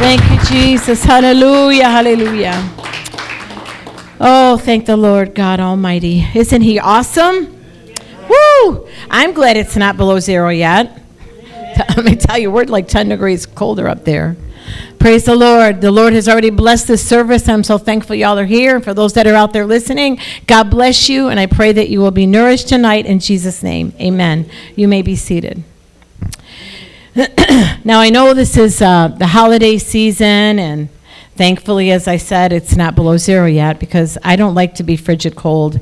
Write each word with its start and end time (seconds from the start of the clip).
Thank 0.00 0.30
you, 0.30 0.38
Jesus. 0.48 1.04
Hallelujah. 1.04 1.84
Hallelujah. 1.90 2.70
Oh, 4.18 4.56
thank 4.56 4.86
the 4.86 4.96
Lord 4.96 5.34
God 5.34 5.60
Almighty. 5.60 6.26
Isn't 6.34 6.62
He 6.62 6.78
awesome? 6.78 7.62
Woo! 8.26 8.88
I'm 9.10 9.34
glad 9.34 9.58
it's 9.58 9.76
not 9.76 9.98
below 9.98 10.18
zero 10.18 10.48
yet. 10.48 11.02
Let 11.96 12.04
me 12.06 12.16
tell 12.16 12.38
you, 12.38 12.50
we're 12.50 12.64
like 12.64 12.88
10 12.88 13.10
degrees 13.10 13.44
colder 13.44 13.88
up 13.88 14.06
there. 14.06 14.38
Praise 14.98 15.24
the 15.26 15.36
Lord. 15.36 15.82
The 15.82 15.90
Lord 15.90 16.14
has 16.14 16.30
already 16.30 16.50
blessed 16.50 16.88
this 16.88 17.06
service. 17.06 17.46
I'm 17.46 17.62
so 17.62 17.76
thankful 17.76 18.16
y'all 18.16 18.38
are 18.38 18.46
here. 18.46 18.80
For 18.80 18.94
those 18.94 19.12
that 19.12 19.26
are 19.26 19.34
out 19.34 19.52
there 19.52 19.66
listening, 19.66 20.18
God 20.46 20.70
bless 20.70 21.10
you, 21.10 21.28
and 21.28 21.38
I 21.38 21.44
pray 21.44 21.72
that 21.72 21.90
you 21.90 22.00
will 22.00 22.10
be 22.10 22.24
nourished 22.24 22.68
tonight 22.68 23.04
in 23.04 23.18
Jesus' 23.18 23.62
name. 23.62 23.92
Amen. 24.00 24.50
You 24.76 24.88
may 24.88 25.02
be 25.02 25.14
seated. 25.14 25.62
now, 27.84 27.98
I 27.98 28.08
know 28.08 28.34
this 28.34 28.56
is 28.56 28.80
uh, 28.80 29.08
the 29.08 29.26
holiday 29.26 29.78
season, 29.78 30.60
and 30.60 30.88
thankfully, 31.34 31.90
as 31.90 32.06
I 32.06 32.18
said, 32.18 32.52
it's 32.52 32.76
not 32.76 32.94
below 32.94 33.16
zero 33.16 33.46
yet 33.46 33.80
because 33.80 34.16
I 34.22 34.36
don't 34.36 34.54
like 34.54 34.76
to 34.76 34.84
be 34.84 34.96
frigid 34.96 35.34
cold. 35.34 35.80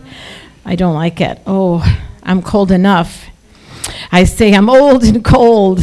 I 0.65 0.75
don't 0.75 0.95
like 0.95 1.21
it. 1.21 1.43
Oh, 1.47 1.85
I'm 2.23 2.41
cold 2.41 2.73
enough. 2.73 3.27
I 4.11 4.25
say 4.25 4.55
I'm 4.55 4.71
old 4.71 5.05
and 5.05 5.23
cold. 5.23 5.80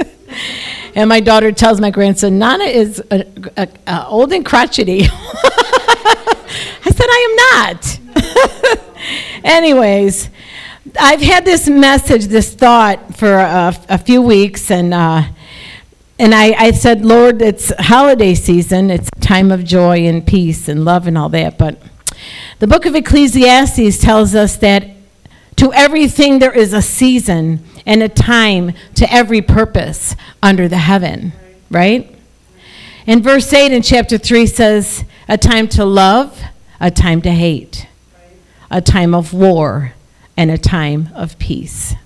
and 0.94 1.10
my 1.10 1.20
daughter 1.20 1.52
tells 1.52 1.78
my 1.78 1.90
grandson, 1.90 2.38
Nana 2.38 2.64
is 2.64 3.02
uh, 3.10 3.24
uh, 3.54 3.66
uh, 3.86 4.06
old 4.08 4.32
and 4.32 4.46
crotchety. 4.46 5.02
I 5.10 6.90
said, 6.90 7.06
I 7.06 7.20
am 7.28 7.74
not. 7.74 8.84
Anyways, 9.44 10.30
I've 10.98 11.20
had 11.20 11.44
this 11.44 11.68
message, 11.68 12.26
this 12.26 12.54
thought 12.54 13.16
for 13.16 13.32
a, 13.34 13.74
a 13.88 13.98
few 13.98 14.22
weeks, 14.22 14.70
and 14.70 14.94
uh, 14.94 15.24
and 16.20 16.34
I, 16.34 16.52
I 16.52 16.70
said, 16.72 17.04
Lord, 17.04 17.42
it's 17.42 17.72
holiday 17.78 18.34
season. 18.34 18.90
It's 18.90 19.08
time 19.20 19.52
of 19.52 19.64
joy 19.64 20.06
and 20.06 20.26
peace 20.26 20.68
and 20.68 20.84
love 20.84 21.06
and 21.06 21.16
all 21.16 21.28
that. 21.28 21.58
But 21.58 21.80
the 22.58 22.66
book 22.66 22.86
of 22.86 22.96
Ecclesiastes 22.96 23.98
tells 23.98 24.34
us 24.34 24.56
that 24.56 24.88
to 25.56 25.72
everything 25.72 26.40
there 26.40 26.52
is 26.52 26.72
a 26.72 26.82
season 26.82 27.64
and 27.86 28.02
a 28.02 28.08
time 28.08 28.72
to 28.96 29.12
every 29.12 29.40
purpose 29.40 30.16
under 30.42 30.66
the 30.66 30.78
heaven, 30.78 31.32
right? 31.70 32.12
And 33.06 33.22
verse 33.22 33.52
8 33.52 33.72
in 33.72 33.82
chapter 33.82 34.18
3 34.18 34.46
says, 34.46 35.04
a 35.28 35.38
time 35.38 35.68
to 35.68 35.84
love, 35.84 36.42
a 36.80 36.90
time 36.90 37.22
to 37.22 37.30
hate, 37.30 37.86
a 38.70 38.80
time 38.80 39.14
of 39.14 39.32
war, 39.32 39.94
and 40.38 40.52
a 40.52 40.56
time 40.56 41.10
of 41.16 41.36
peace. 41.40 41.96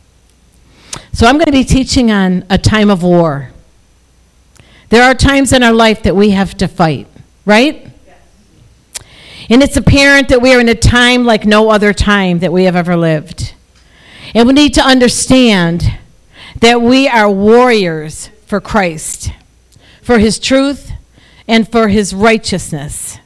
So 1.13 1.27
I'm 1.27 1.35
going 1.35 1.45
to 1.47 1.53
be 1.53 1.65
teaching 1.65 2.11
on 2.11 2.47
a 2.49 2.57
time 2.57 2.89
of 2.89 3.03
war. 3.03 3.51
There 4.89 5.03
are 5.03 5.15
times 5.15 5.53
in 5.53 5.63
our 5.63 5.73
life 5.73 6.03
that 6.05 6.17
we 6.17 6.31
have 6.31 6.57
to 6.57 6.67
fight, 6.67 7.07
right? 7.45 7.89
And 9.51 9.63
it's 9.63 9.77
apparent 9.77 10.31
that 10.31 10.41
we 10.41 10.55
are 10.55 10.61
in 10.61 10.71
a 10.71 10.75
time 10.75 11.27
like 11.27 11.45
no 11.45 11.71
other 11.71 11.93
time 11.93 12.39
that 12.39 12.51
we 12.53 12.65
have 12.65 12.75
ever 12.75 12.97
lived. 12.97 13.53
And 14.35 14.49
we 14.49 14.55
need 14.55 14.73
to 14.75 14.83
understand 14.83 15.99
that 16.59 16.81
we 16.81 17.07
are 17.09 17.31
warriors 17.31 18.31
for 18.47 18.63
Christ, 18.63 19.31
for 20.01 20.19
his 20.19 20.39
truth, 20.39 20.93
and 21.47 21.71
for 21.71 21.89
his 21.89 22.15
righteousness. 22.15 23.19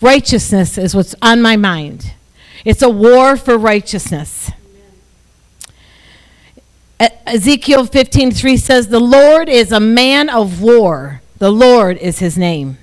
Righteousness 0.00 0.78
is 0.78 0.94
what's 0.94 1.16
on 1.20 1.42
my 1.42 1.56
mind. 1.56 2.14
It's 2.64 2.82
a 2.82 2.88
war 2.88 3.36
for 3.36 3.58
righteousness. 3.58 4.50
Ezekiel 7.26 7.86
15:3 7.86 8.56
says 8.56 8.88
the 8.88 9.00
Lord 9.00 9.48
is 9.48 9.72
a 9.72 9.80
man 9.80 10.28
of 10.28 10.62
war. 10.62 11.20
The 11.38 11.50
Lord 11.50 11.98
is 11.98 12.20
his 12.20 12.38
name. 12.38 12.78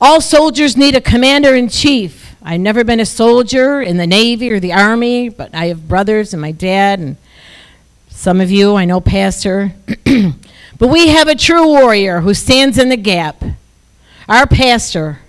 All 0.00 0.20
soldiers 0.20 0.76
need 0.76 0.94
a 0.94 1.00
commander 1.00 1.54
in 1.54 1.68
chief. 1.68 2.36
I've 2.42 2.60
never 2.60 2.84
been 2.84 3.00
a 3.00 3.06
soldier 3.06 3.82
in 3.82 3.96
the 3.96 4.06
Navy 4.06 4.50
or 4.52 4.60
the 4.60 4.72
Army, 4.72 5.28
but 5.28 5.54
I 5.54 5.66
have 5.66 5.88
brothers 5.88 6.32
and 6.32 6.40
my 6.40 6.52
dad 6.52 7.00
and 7.00 7.16
some 8.08 8.40
of 8.40 8.50
you, 8.50 8.74
I 8.76 8.84
know 8.84 9.00
Pastor. 9.00 9.72
but 10.78 10.88
we 10.88 11.08
have 11.08 11.28
a 11.28 11.34
true 11.34 11.66
warrior 11.66 12.20
who 12.20 12.34
stands 12.34 12.78
in 12.78 12.88
the 12.88 12.96
gap. 12.96 13.42
Our 14.28 14.46
pastor. 14.46 15.20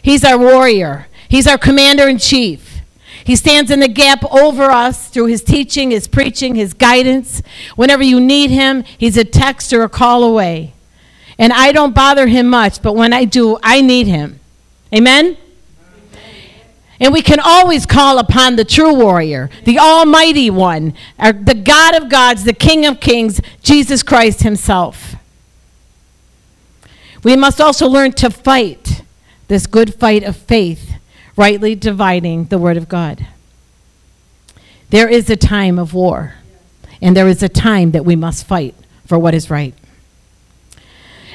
He's 0.00 0.24
our 0.24 0.38
warrior. 0.38 1.07
He's 1.28 1.46
our 1.46 1.58
commander 1.58 2.08
in 2.08 2.18
chief. 2.18 2.80
He 3.24 3.36
stands 3.36 3.70
in 3.70 3.80
the 3.80 3.88
gap 3.88 4.24
over 4.32 4.64
us 4.64 5.08
through 5.08 5.26
his 5.26 5.42
teaching, 5.42 5.90
his 5.90 6.08
preaching, 6.08 6.54
his 6.54 6.72
guidance. 6.72 7.42
Whenever 7.76 8.02
you 8.02 8.20
need 8.20 8.50
him, 8.50 8.84
he's 8.96 9.16
a 9.18 9.24
text 9.24 9.72
or 9.72 9.82
a 9.82 9.88
call 9.88 10.24
away. 10.24 10.72
And 11.38 11.52
I 11.52 11.72
don't 11.72 11.94
bother 11.94 12.26
him 12.26 12.48
much, 12.48 12.82
but 12.82 12.94
when 12.94 13.12
I 13.12 13.24
do, 13.24 13.58
I 13.62 13.82
need 13.82 14.06
him. 14.06 14.40
Amen? 14.94 15.36
And 17.00 17.12
we 17.12 17.22
can 17.22 17.38
always 17.38 17.86
call 17.86 18.18
upon 18.18 18.56
the 18.56 18.64
true 18.64 18.92
warrior, 18.92 19.50
the 19.64 19.78
Almighty 19.78 20.50
One, 20.50 20.94
the 21.18 21.60
God 21.62 21.94
of 21.94 22.08
gods, 22.08 22.44
the 22.44 22.52
King 22.52 22.86
of 22.86 22.98
kings, 22.98 23.40
Jesus 23.62 24.02
Christ 24.02 24.42
Himself. 24.42 25.14
We 27.22 27.36
must 27.36 27.60
also 27.60 27.86
learn 27.86 28.12
to 28.12 28.30
fight 28.30 29.02
this 29.46 29.66
good 29.66 29.94
fight 29.94 30.24
of 30.24 30.36
faith, 30.36 30.94
rightly 31.38 31.74
dividing 31.74 32.46
the 32.46 32.58
Word 32.58 32.76
of 32.76 32.88
God. 32.88 33.26
There 34.90 35.08
is 35.08 35.30
a 35.30 35.36
time 35.36 35.78
of 35.78 35.94
war, 35.94 36.34
and 37.00 37.16
there 37.16 37.28
is 37.28 37.42
a 37.42 37.48
time 37.48 37.92
that 37.92 38.04
we 38.04 38.16
must 38.16 38.46
fight 38.46 38.74
for 39.06 39.18
what 39.18 39.34
is 39.34 39.48
right. 39.48 39.74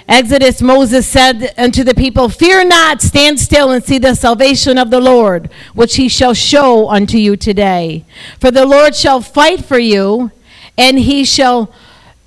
Exodus, 0.08 0.62
Moses 0.62 1.08
said 1.08 1.54
unto 1.58 1.84
the 1.84 1.96
people, 1.96 2.28
Fear 2.28 2.66
not, 2.66 3.02
stand 3.02 3.40
still 3.40 3.72
and 3.72 3.82
see 3.82 3.98
the 3.98 4.16
salvation 4.16 4.78
of 4.78 4.92
the 4.92 5.00
Lord, 5.00 5.50
which 5.74 5.96
he 5.96 6.10
shall 6.10 6.34
show 6.34 6.90
unto 6.90 7.18
you 7.18 7.38
today. 7.38 8.04
For 8.40 8.52
the 8.52 8.66
Lord 8.66 8.96
shall 8.96 9.22
fight 9.22 9.64
for 9.64 9.80
you, 9.80 10.32
and 10.78 11.00
he 11.00 11.24
shall 11.24 11.74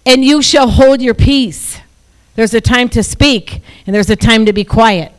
and 0.07 0.25
you 0.25 0.41
shall 0.41 0.69
hold 0.69 1.03
your 1.03 1.15
peace. 1.15 1.81
There's 2.37 2.55
a 2.55 2.61
time 2.61 2.89
to 2.91 3.03
speak, 3.03 3.61
and 3.87 3.95
there's 3.95 4.09
a 4.09 4.17
time 4.17 4.47
to 4.47 4.53
be 4.53 4.63
quiet. 4.63 5.13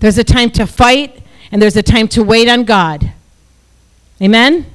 There's 0.00 0.18
a 0.18 0.24
time 0.24 0.50
to 0.50 0.66
fight, 0.66 1.21
and 1.52 1.60
there's 1.60 1.76
a 1.76 1.82
time 1.82 2.08
to 2.08 2.22
wait 2.22 2.48
on 2.48 2.64
God. 2.64 3.12
Amen? 4.20 4.66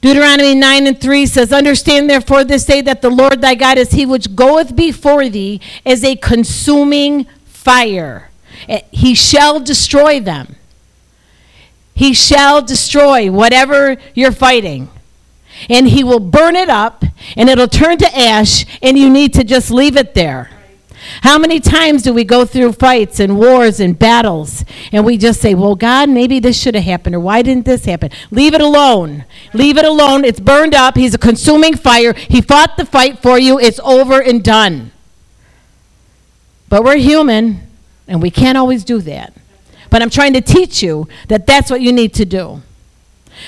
Deuteronomy 0.00 0.54
9 0.54 0.86
and 0.86 1.00
3 1.00 1.24
says, 1.24 1.50
Understand 1.50 2.10
therefore 2.10 2.44
this 2.44 2.66
day 2.66 2.82
that 2.82 3.00
the 3.00 3.08
Lord 3.08 3.40
thy 3.40 3.54
God 3.54 3.78
is 3.78 3.92
he 3.92 4.04
which 4.04 4.36
goeth 4.36 4.76
before 4.76 5.30
thee 5.30 5.62
as 5.86 6.04
a 6.04 6.14
consuming 6.16 7.24
fire. 7.46 8.28
Eh, 8.68 8.82
He 8.90 9.14
shall 9.14 9.60
destroy 9.60 10.20
them. 10.20 10.56
He 11.94 12.12
shall 12.12 12.60
destroy 12.60 13.30
whatever 13.30 13.96
you're 14.14 14.32
fighting. 14.32 14.90
And 15.70 15.88
he 15.88 16.02
will 16.04 16.20
burn 16.20 16.56
it 16.56 16.68
up, 16.68 17.04
and 17.36 17.48
it'll 17.48 17.68
turn 17.68 17.96
to 17.98 18.18
ash, 18.18 18.66
and 18.82 18.98
you 18.98 19.08
need 19.08 19.32
to 19.34 19.44
just 19.44 19.70
leave 19.70 19.96
it 19.96 20.12
there. 20.12 20.50
How 21.22 21.38
many 21.38 21.60
times 21.60 22.02
do 22.02 22.12
we 22.12 22.24
go 22.24 22.44
through 22.44 22.72
fights 22.72 23.20
and 23.20 23.38
wars 23.38 23.80
and 23.80 23.98
battles 23.98 24.64
and 24.92 25.04
we 25.04 25.16
just 25.16 25.40
say, 25.40 25.54
well, 25.54 25.74
God, 25.74 26.08
maybe 26.08 26.38
this 26.40 26.60
should 26.60 26.74
have 26.74 26.84
happened 26.84 27.14
or 27.14 27.20
why 27.20 27.42
didn't 27.42 27.66
this 27.66 27.84
happen? 27.84 28.10
Leave 28.30 28.54
it 28.54 28.60
alone. 28.60 29.24
Leave 29.52 29.76
it 29.76 29.84
alone. 29.84 30.24
It's 30.24 30.40
burned 30.40 30.74
up. 30.74 30.96
He's 30.96 31.14
a 31.14 31.18
consuming 31.18 31.76
fire. 31.76 32.12
He 32.14 32.40
fought 32.40 32.76
the 32.76 32.86
fight 32.86 33.20
for 33.20 33.38
you. 33.38 33.58
It's 33.58 33.80
over 33.80 34.20
and 34.20 34.42
done. 34.42 34.92
But 36.68 36.84
we're 36.84 36.96
human 36.96 37.66
and 38.08 38.22
we 38.22 38.30
can't 38.30 38.58
always 38.58 38.84
do 38.84 39.00
that. 39.02 39.34
But 39.90 40.02
I'm 40.02 40.10
trying 40.10 40.32
to 40.32 40.40
teach 40.40 40.82
you 40.82 41.08
that 41.28 41.46
that's 41.46 41.70
what 41.70 41.80
you 41.80 41.92
need 41.92 42.14
to 42.14 42.24
do. 42.24 42.62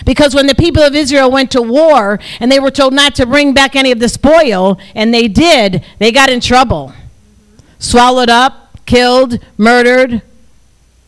Because 0.04 0.34
when 0.34 0.46
the 0.46 0.54
people 0.54 0.82
of 0.82 0.94
Israel 0.94 1.30
went 1.30 1.50
to 1.52 1.62
war 1.62 2.18
and 2.40 2.50
they 2.50 2.60
were 2.60 2.70
told 2.70 2.92
not 2.92 3.14
to 3.16 3.26
bring 3.26 3.54
back 3.54 3.76
any 3.76 3.92
of 3.92 4.00
the 4.00 4.08
spoil, 4.08 4.78
and 4.94 5.14
they 5.14 5.28
did, 5.28 5.84
they 5.98 6.12
got 6.12 6.28
in 6.28 6.40
trouble 6.40 6.92
swallowed 7.78 8.30
up, 8.30 8.84
killed, 8.86 9.38
murdered. 9.56 10.22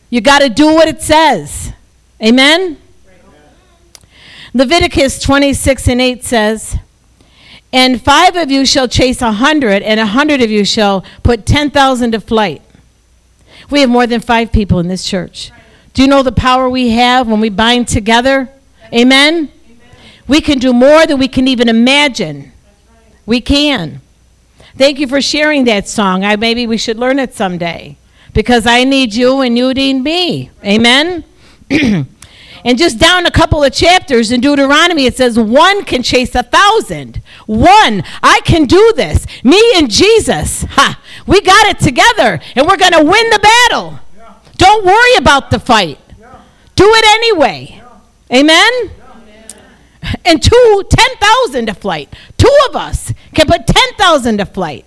You 0.09 0.21
got 0.21 0.39
to 0.39 0.49
do 0.49 0.67
what 0.73 0.87
it 0.87 1.01
says. 1.01 1.73
Amen? 2.23 2.77
Leviticus 4.53 5.19
26 5.21 5.87
and 5.87 6.01
8 6.01 6.23
says, 6.23 6.77
And 7.71 8.01
five 8.01 8.35
of 8.35 8.49
you 8.49 8.65
shall 8.65 8.87
chase 8.87 9.21
a 9.21 9.31
hundred, 9.31 9.83
and 9.83 9.99
a 9.99 10.07
hundred 10.07 10.41
of 10.41 10.49
you 10.49 10.65
shall 10.65 11.03
put 11.23 11.45
10,000 11.45 12.11
to 12.11 12.19
flight. 12.19 12.61
We 13.69 13.81
have 13.81 13.89
more 13.89 14.07
than 14.07 14.21
five 14.21 14.51
people 14.51 14.79
in 14.79 14.87
this 14.87 15.05
church. 15.05 15.51
Do 15.93 16.01
you 16.01 16.07
know 16.07 16.23
the 16.23 16.31
power 16.31 16.69
we 16.69 16.89
have 16.89 17.27
when 17.27 17.39
we 17.39 17.49
bind 17.49 17.87
together? 17.87 18.49
Amen? 18.93 19.51
We 20.27 20.41
can 20.41 20.57
do 20.57 20.73
more 20.73 21.05
than 21.05 21.19
we 21.19 21.27
can 21.27 21.47
even 21.47 21.69
imagine. 21.69 22.51
We 23.25 23.41
can. 23.41 24.01
Thank 24.79 24.97
you 24.97 25.07
for 25.07 25.21
sharing 25.21 25.65
that 25.65 25.89
song. 25.89 26.23
I 26.23 26.37
maybe 26.37 26.65
we 26.65 26.77
should 26.77 26.97
learn 26.97 27.19
it 27.19 27.35
someday 27.35 27.97
because 28.33 28.65
I 28.65 28.85
need 28.85 29.13
you 29.13 29.41
and 29.41 29.57
you 29.57 29.73
need 29.73 29.95
me. 29.95 30.51
Amen. 30.63 31.25
And 32.65 32.77
just 32.77 32.99
down 32.99 33.25
a 33.25 33.31
couple 33.31 33.63
of 33.63 33.71
chapters 33.71 34.33
in 34.33 34.41
Deuteronomy, 34.41 35.05
it 35.05 35.15
says, 35.15 35.39
One 35.39 35.85
can 35.85 36.03
chase 36.03 36.35
a 36.35 36.43
thousand. 36.43 37.21
One. 37.45 38.03
I 38.21 38.41
can 38.43 38.65
do 38.65 38.91
this. 38.97 39.25
Me 39.45 39.61
and 39.77 39.89
Jesus. 39.89 40.63
Ha. 40.63 41.01
We 41.25 41.39
got 41.39 41.67
it 41.67 41.79
together, 41.79 42.41
and 42.57 42.67
we're 42.67 42.75
going 42.75 42.91
to 42.91 43.01
win 43.01 43.29
the 43.29 43.39
battle. 43.39 43.99
Yeah. 44.17 44.33
Don't 44.57 44.85
worry 44.85 45.15
about 45.15 45.51
the 45.51 45.59
fight. 45.59 45.99
Yeah. 46.19 46.41
Do 46.75 46.83
it 46.85 47.05
anyway. 47.05 47.81
Yeah. 48.29 48.39
Amen? 48.39 48.91
And 50.25 50.41
two, 50.41 50.83
10,000 50.89 51.67
to 51.67 51.73
flight. 51.73 52.13
Two 52.37 52.55
of 52.69 52.75
us 52.75 53.13
can 53.33 53.47
put 53.47 53.67
10,000 53.67 54.37
to 54.37 54.45
flight. 54.45 54.85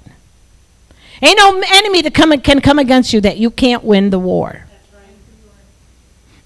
Ain't 1.20 1.38
no 1.38 1.62
enemy 1.72 2.02
that 2.02 2.14
come, 2.14 2.38
can 2.40 2.60
come 2.60 2.78
against 2.78 3.12
you 3.12 3.20
that 3.20 3.38
you 3.38 3.50
can't 3.50 3.84
win 3.84 4.10
the 4.10 4.19
war. 4.19 4.66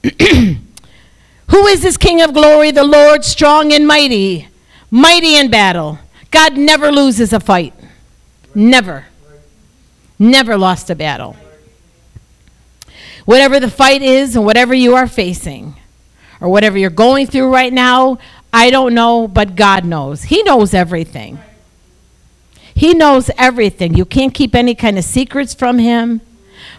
Who 0.20 1.66
is 1.66 1.82
this 1.82 1.96
King 1.96 2.20
of 2.20 2.34
glory? 2.34 2.70
The 2.70 2.84
Lord 2.84 3.24
strong 3.24 3.72
and 3.72 3.86
mighty, 3.86 4.48
mighty 4.90 5.36
in 5.36 5.50
battle. 5.50 5.98
God 6.30 6.56
never 6.56 6.92
loses 6.92 7.32
a 7.32 7.40
fight. 7.40 7.72
Never. 8.54 9.06
Never 10.18 10.58
lost 10.58 10.90
a 10.90 10.94
battle. 10.94 11.36
Whatever 13.24 13.58
the 13.58 13.70
fight 13.70 14.02
is 14.02 14.36
and 14.36 14.44
whatever 14.44 14.74
you 14.74 14.94
are 14.94 15.06
facing, 15.06 15.76
or 16.40 16.48
whatever 16.48 16.78
you're 16.78 16.90
going 16.90 17.26
through 17.26 17.52
right 17.52 17.72
now, 17.72 18.18
I 18.58 18.70
don't 18.70 18.94
know, 18.94 19.28
but 19.28 19.54
God 19.54 19.84
knows. 19.84 20.22
He 20.24 20.42
knows 20.42 20.72
everything. 20.72 21.38
He 22.74 22.94
knows 22.94 23.30
everything. 23.36 23.94
You 23.94 24.06
can't 24.06 24.32
keep 24.32 24.54
any 24.54 24.74
kind 24.74 24.96
of 24.96 25.04
secrets 25.04 25.52
from 25.52 25.78
him. 25.78 26.22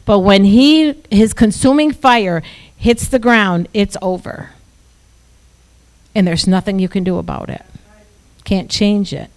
But 0.04 0.20
when 0.22 0.44
he 0.46 0.96
his 1.12 1.36
consuming 1.36 1.92
fire 1.92 2.42
hits 2.76 3.08
the 3.08 3.20
ground, 3.20 3.68
it's 3.76 3.96
over. 4.02 4.54
And 6.16 6.26
there's 6.26 6.48
nothing 6.48 6.80
you 6.80 6.90
can 6.90 7.04
do 7.04 7.20
about 7.20 7.48
it. 7.48 7.64
Can't 8.44 8.72
change 8.72 9.14
it. 9.14 9.30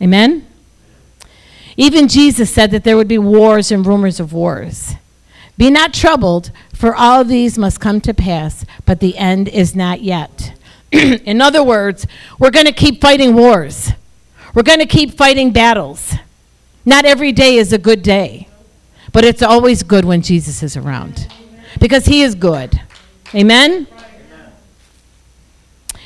Amen? 0.00 0.46
Even 1.76 2.06
Jesus 2.06 2.54
said 2.54 2.70
that 2.70 2.84
there 2.84 2.96
would 2.96 3.08
be 3.08 3.18
wars 3.18 3.72
and 3.72 3.84
rumors 3.84 4.20
of 4.20 4.32
wars. 4.32 4.94
Be 5.58 5.70
not 5.70 5.92
troubled, 5.92 6.52
for 6.72 6.94
all 6.94 7.24
these 7.24 7.58
must 7.58 7.80
come 7.80 8.00
to 8.02 8.14
pass, 8.14 8.64
but 8.86 9.00
the 9.00 9.18
end 9.18 9.48
is 9.48 9.74
not 9.74 10.02
yet. 10.02 10.52
In 11.24 11.40
other 11.40 11.62
words, 11.62 12.06
we're 12.38 12.50
going 12.50 12.66
to 12.66 12.72
keep 12.72 13.00
fighting 13.00 13.34
wars. 13.34 13.92
We're 14.54 14.62
going 14.62 14.80
to 14.80 14.86
keep 14.86 15.16
fighting 15.16 15.50
battles. 15.50 16.14
Not 16.84 17.04
every 17.04 17.32
day 17.32 17.56
is 17.56 17.72
a 17.72 17.78
good 17.78 18.02
day, 18.02 18.48
but 19.12 19.24
it's 19.24 19.42
always 19.42 19.82
good 19.82 20.04
when 20.04 20.20
Jesus 20.20 20.62
is 20.62 20.76
around 20.76 21.28
because 21.80 22.04
he 22.04 22.22
is 22.22 22.34
good. 22.34 22.80
Amen? 23.34 23.86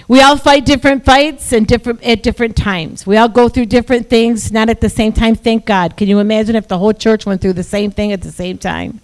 We 0.07 0.21
all 0.21 0.37
fight 0.37 0.65
different 0.65 1.05
fights 1.05 1.53
and 1.53 1.67
different 1.67 2.01
at 2.05 2.23
different 2.23 2.57
times. 2.57 3.05
We 3.05 3.17
all 3.17 3.29
go 3.29 3.49
through 3.49 3.67
different 3.67 4.09
things, 4.09 4.53
not 4.53 4.69
at 4.69 4.81
the 4.81 4.89
same 4.89 5.13
time. 5.13 5.35
Thank 5.35 5.67
God. 5.67 5.97
Can 5.97 6.07
you 6.07 6.21
imagine 6.21 6.55
if 6.55 6.69
the 6.69 6.79
whole 6.79 6.93
church 6.93 7.27
went 7.27 7.41
through 7.41 7.55
the 7.55 7.65
same 7.65 7.91
thing 7.91 8.13
at 8.13 8.23
the 8.23 8.31
same 8.31 8.57
time? 8.57 9.01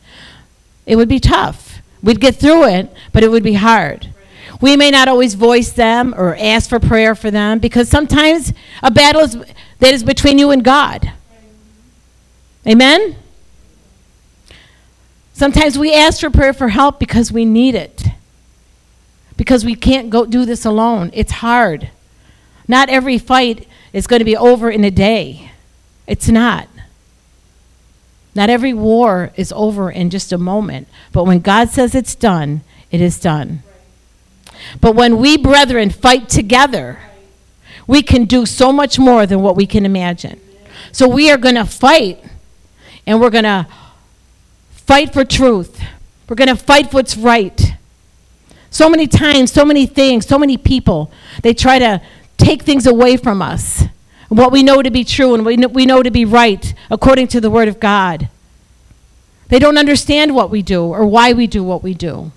It 0.87 0.95
would 0.95 1.09
be 1.09 1.19
tough. 1.19 1.81
We'd 2.03 2.21
get 2.21 2.37
through 2.37 2.69
it, 2.69 2.93
but 3.13 3.25
it 3.25 3.33
would 3.33 3.43
be 3.43 3.55
hard. 3.55 4.13
We 4.63 4.77
may 4.77 4.93
not 4.93 5.09
always 5.09 5.35
voice 5.35 5.73
them 5.73 6.15
or 6.17 6.37
ask 6.37 6.71
for 6.71 6.79
prayer 6.79 7.17
for 7.17 7.33
them 7.33 7.59
because 7.59 7.89
sometimes 7.89 8.53
a 8.81 8.93
battle 8.93 9.23
is, 9.23 9.37
that 9.81 9.93
is 9.93 10.05
between 10.05 10.39
you 10.39 10.53
and 10.53 10.63
God. 10.63 11.13
Amen? 12.65 13.17
Sometimes 15.33 15.77
we 15.77 15.93
ask 15.93 16.21
for 16.21 16.31
prayer 16.31 16.53
for 16.53 16.69
help 16.69 17.01
because 17.01 17.33
we 17.33 17.45
need 17.45 17.75
it. 17.75 18.05
Because 19.37 19.65
we 19.65 19.75
can't 19.75 20.11
go 20.11 20.25
do 20.25 20.45
this 20.45 20.65
alone. 20.65 21.11
It's 21.13 21.33
hard. 21.33 21.91
Not 22.69 22.89
every 22.89 23.19
fight 23.19 23.67
is 23.93 24.07
going 24.07 24.21
to 24.21 24.25
be 24.25 24.37
over 24.37 24.71
in 24.71 24.85
a 24.85 24.93
day. 24.93 25.51
It's 26.07 26.29
not. 26.29 26.69
Not 28.33 28.49
every 28.49 28.73
war 28.73 29.33
is 29.35 29.53
over 29.53 29.91
in 29.91 30.09
just 30.09 30.33
a 30.33 30.39
moment. 30.39 30.87
But 31.11 31.25
when 31.25 31.41
God 31.41 31.71
says 31.71 31.97
it's 31.97 32.15
done, 32.15 32.61
it 32.93 33.01
is 33.01 33.19
done. 33.19 33.65
But 34.81 34.95
when 34.95 35.19
we, 35.19 35.37
brethren, 35.37 35.91
fight 35.91 36.29
together, 36.29 36.99
we 37.87 38.03
can 38.03 38.25
do 38.25 38.47
so 38.47 38.73
much 38.73 38.99
more 38.99 39.27
than 39.27 39.43
what 39.43 39.57
we 39.57 39.67
can 39.67 39.85
imagine. 39.85 40.41
So 40.93 41.09
we 41.09 41.31
are 41.31 41.37
going 41.37 41.55
to 41.55 41.65
fight, 41.65 42.23
and 43.07 43.21
we're 43.21 43.31
going 43.31 43.45
to 43.45 43.67
fight 44.71 45.13
for 45.13 45.25
truth. 45.25 45.81
We're 46.29 46.37
going 46.37 46.49
to 46.49 46.57
fight 46.57 46.91
for 46.91 46.99
what's 46.99 47.17
right. 47.17 47.75
So 48.71 48.89
many 48.89 49.07
times, 49.07 49.53
so 49.53 49.65
many 49.65 49.87
things, 49.87 50.27
so 50.27 50.39
many 50.39 50.57
people, 50.57 51.13
they 51.43 51.55
try 51.55 51.79
to 51.79 52.01
take 52.39 52.63
things 52.63 52.87
away 52.87 53.17
from 53.17 53.43
us. 53.43 53.85
What 54.29 54.51
we 54.51 54.63
know 54.63 54.81
to 54.81 54.91
be 54.91 55.05
true 55.05 55.35
and 55.35 55.45
know, 55.45 55.69
we 55.69 55.85
know 55.85 56.03
to 56.03 56.11
be 56.11 56.25
right 56.25 56.73
according 56.91 57.29
to 57.29 57.41
the 57.41 57.51
Word 57.51 57.69
of 57.69 57.79
God. 57.79 58.29
They 59.49 59.59
don't 59.59 59.77
understand 59.77 60.35
what 60.35 60.49
we 60.49 60.63
do 60.63 60.85
or 60.85 61.05
why 61.05 61.35
we 61.35 61.47
do 61.47 61.63
what 61.63 61.83
we 61.83 61.93
do. 61.93 62.33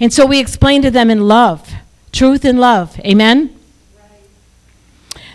And 0.00 0.12
so 0.12 0.26
we 0.26 0.40
explain 0.40 0.82
to 0.82 0.90
them 0.90 1.10
in 1.10 1.28
love, 1.28 1.72
truth 2.12 2.44
and 2.44 2.60
love. 2.60 2.98
Amen? 3.00 3.54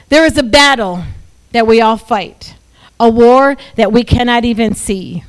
There 0.09 0.25
is 0.25 0.37
a 0.37 0.43
battle 0.43 1.03
that 1.51 1.67
we 1.67 1.81
all 1.81 1.97
fight, 1.97 2.55
a 2.99 3.09
war 3.09 3.57
that 3.75 3.91
we 3.91 4.03
cannot 4.03 4.43
even 4.45 4.73
see. 4.73 5.23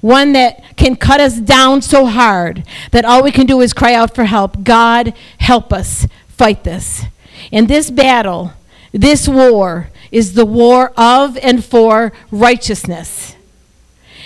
One 0.00 0.32
that 0.32 0.76
can 0.76 0.96
cut 0.96 1.20
us 1.20 1.38
down 1.38 1.82
so 1.82 2.06
hard 2.06 2.64
that 2.90 3.04
all 3.04 3.22
we 3.22 3.30
can 3.30 3.46
do 3.46 3.60
is 3.60 3.72
cry 3.72 3.94
out 3.94 4.14
for 4.14 4.24
help. 4.24 4.64
God, 4.64 5.14
help 5.38 5.72
us 5.72 6.06
fight 6.28 6.64
this. 6.64 7.04
And 7.52 7.68
this 7.68 7.90
battle, 7.90 8.52
this 8.92 9.28
war, 9.28 9.90
is 10.10 10.34
the 10.34 10.46
war 10.46 10.92
of 10.96 11.36
and 11.38 11.64
for 11.64 12.12
righteousness. 12.30 13.36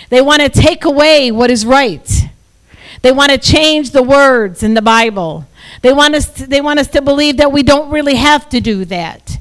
They 0.09 0.21
want 0.21 0.41
to 0.41 0.49
take 0.49 0.85
away 0.85 1.31
what 1.31 1.51
is 1.51 1.65
right. 1.65 2.29
They 3.01 3.11
want 3.11 3.31
to 3.31 3.37
change 3.37 3.91
the 3.91 4.03
words 4.03 4.63
in 4.63 4.73
the 4.73 4.81
Bible. 4.81 5.47
They 5.81 5.93
want 5.93 6.15
us 6.15 6.29
to, 6.33 6.47
they 6.47 6.61
want 6.61 6.79
us 6.79 6.87
to 6.89 7.01
believe 7.01 7.37
that 7.37 7.51
we 7.51 7.63
don't 7.63 7.89
really 7.89 8.15
have 8.15 8.49
to 8.49 8.59
do 8.59 8.85
that. 8.85 9.37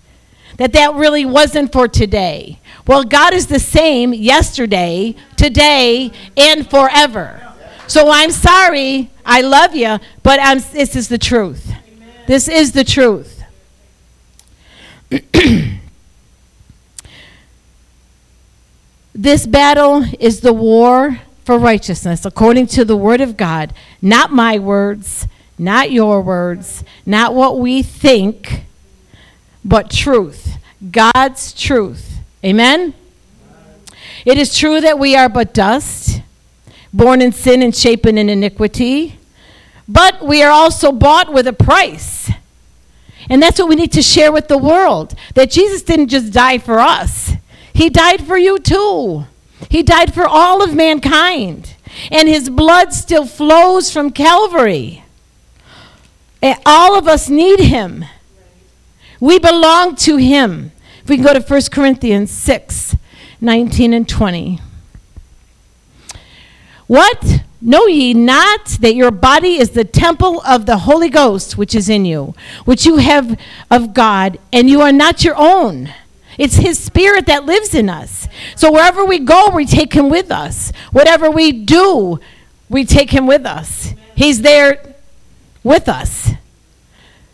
That 0.58 0.72
that 0.72 0.94
really 0.94 1.24
wasn't 1.24 1.72
for 1.72 1.88
today. 1.88 2.60
Well, 2.86 3.04
God 3.04 3.32
is 3.34 3.46
the 3.46 3.60
same 3.60 4.12
yesterday, 4.14 5.14
today, 5.36 6.10
and 6.36 6.68
forever. 6.68 7.44
So 7.86 8.10
I'm 8.10 8.30
sorry. 8.30 9.10
I 9.24 9.40
love 9.40 9.74
you, 9.74 9.98
but 10.22 10.38
I'm, 10.40 10.58
this 10.72 10.94
is 10.96 11.08
the 11.08 11.18
truth. 11.18 11.72
This 12.26 12.48
is 12.48 12.72
the 12.72 12.84
truth. 12.84 13.42
this 19.14 19.46
battle 19.46 20.04
is 20.20 20.40
the 20.40 20.52
war 20.52 21.20
for 21.48 21.58
righteousness 21.58 22.26
according 22.26 22.66
to 22.66 22.84
the 22.84 22.94
word 22.94 23.22
of 23.22 23.34
God, 23.34 23.72
not 24.02 24.30
my 24.30 24.58
words, 24.58 25.26
not 25.56 25.90
your 25.90 26.20
words, 26.20 26.84
not 27.06 27.34
what 27.34 27.58
we 27.58 27.82
think, 27.82 28.64
but 29.64 29.90
truth. 29.90 30.58
God's 30.90 31.54
truth. 31.54 32.18
Amen? 32.44 32.92
It 34.26 34.36
is 34.36 34.58
true 34.58 34.78
that 34.82 34.98
we 34.98 35.16
are 35.16 35.30
but 35.30 35.54
dust, 35.54 36.20
born 36.92 37.22
in 37.22 37.32
sin 37.32 37.62
and 37.62 37.74
shapen 37.74 38.18
in 38.18 38.28
iniquity, 38.28 39.18
but 39.88 40.22
we 40.22 40.42
are 40.42 40.52
also 40.52 40.92
bought 40.92 41.32
with 41.32 41.46
a 41.46 41.54
price. 41.54 42.30
And 43.30 43.42
that's 43.42 43.58
what 43.58 43.70
we 43.70 43.74
need 43.74 43.92
to 43.92 44.02
share 44.02 44.30
with 44.30 44.48
the 44.48 44.58
world 44.58 45.14
that 45.32 45.50
Jesus 45.50 45.80
didn't 45.80 46.08
just 46.08 46.30
die 46.30 46.58
for 46.58 46.78
us, 46.78 47.32
He 47.72 47.88
died 47.88 48.26
for 48.26 48.36
you 48.36 48.58
too. 48.58 49.24
He 49.68 49.82
died 49.82 50.14
for 50.14 50.26
all 50.26 50.62
of 50.62 50.74
mankind, 50.74 51.74
and 52.10 52.28
his 52.28 52.48
blood 52.48 52.92
still 52.92 53.26
flows 53.26 53.92
from 53.92 54.10
Calvary. 54.10 55.04
And 56.42 56.58
all 56.64 56.96
of 56.96 57.08
us 57.08 57.28
need 57.28 57.60
him. 57.60 58.04
We 59.20 59.38
belong 59.38 59.96
to 59.96 60.16
him. 60.16 60.72
If 61.02 61.08
we 61.08 61.16
can 61.16 61.24
go 61.24 61.34
to 61.34 61.40
1 61.40 61.62
Corinthians 61.72 62.30
6 62.30 62.96
19 63.40 63.92
and 63.92 64.08
20. 64.08 64.60
What? 66.86 67.42
Know 67.60 67.86
ye 67.86 68.14
not 68.14 68.66
that 68.80 68.94
your 68.94 69.10
body 69.10 69.58
is 69.58 69.70
the 69.70 69.84
temple 69.84 70.40
of 70.42 70.66
the 70.66 70.78
Holy 70.78 71.08
Ghost 71.08 71.58
which 71.58 71.74
is 71.74 71.88
in 71.88 72.04
you, 72.04 72.34
which 72.64 72.86
you 72.86 72.96
have 72.98 73.38
of 73.70 73.94
God, 73.94 74.38
and 74.52 74.70
you 74.70 74.80
are 74.80 74.92
not 74.92 75.24
your 75.24 75.34
own? 75.36 75.92
It's 76.36 76.56
His 76.56 76.82
Spirit 76.82 77.26
that 77.26 77.44
lives 77.44 77.74
in 77.74 77.88
us. 77.88 78.27
So 78.56 78.72
wherever 78.72 79.04
we 79.04 79.18
go, 79.18 79.50
we 79.50 79.66
take 79.66 79.92
Him 79.92 80.08
with 80.08 80.30
us. 80.30 80.72
Whatever 80.92 81.30
we 81.30 81.52
do, 81.52 82.20
we 82.68 82.84
take 82.84 83.10
Him 83.10 83.26
with 83.26 83.46
us. 83.46 83.94
He's 84.14 84.42
there 84.42 84.94
with 85.62 85.88
us. 85.88 86.30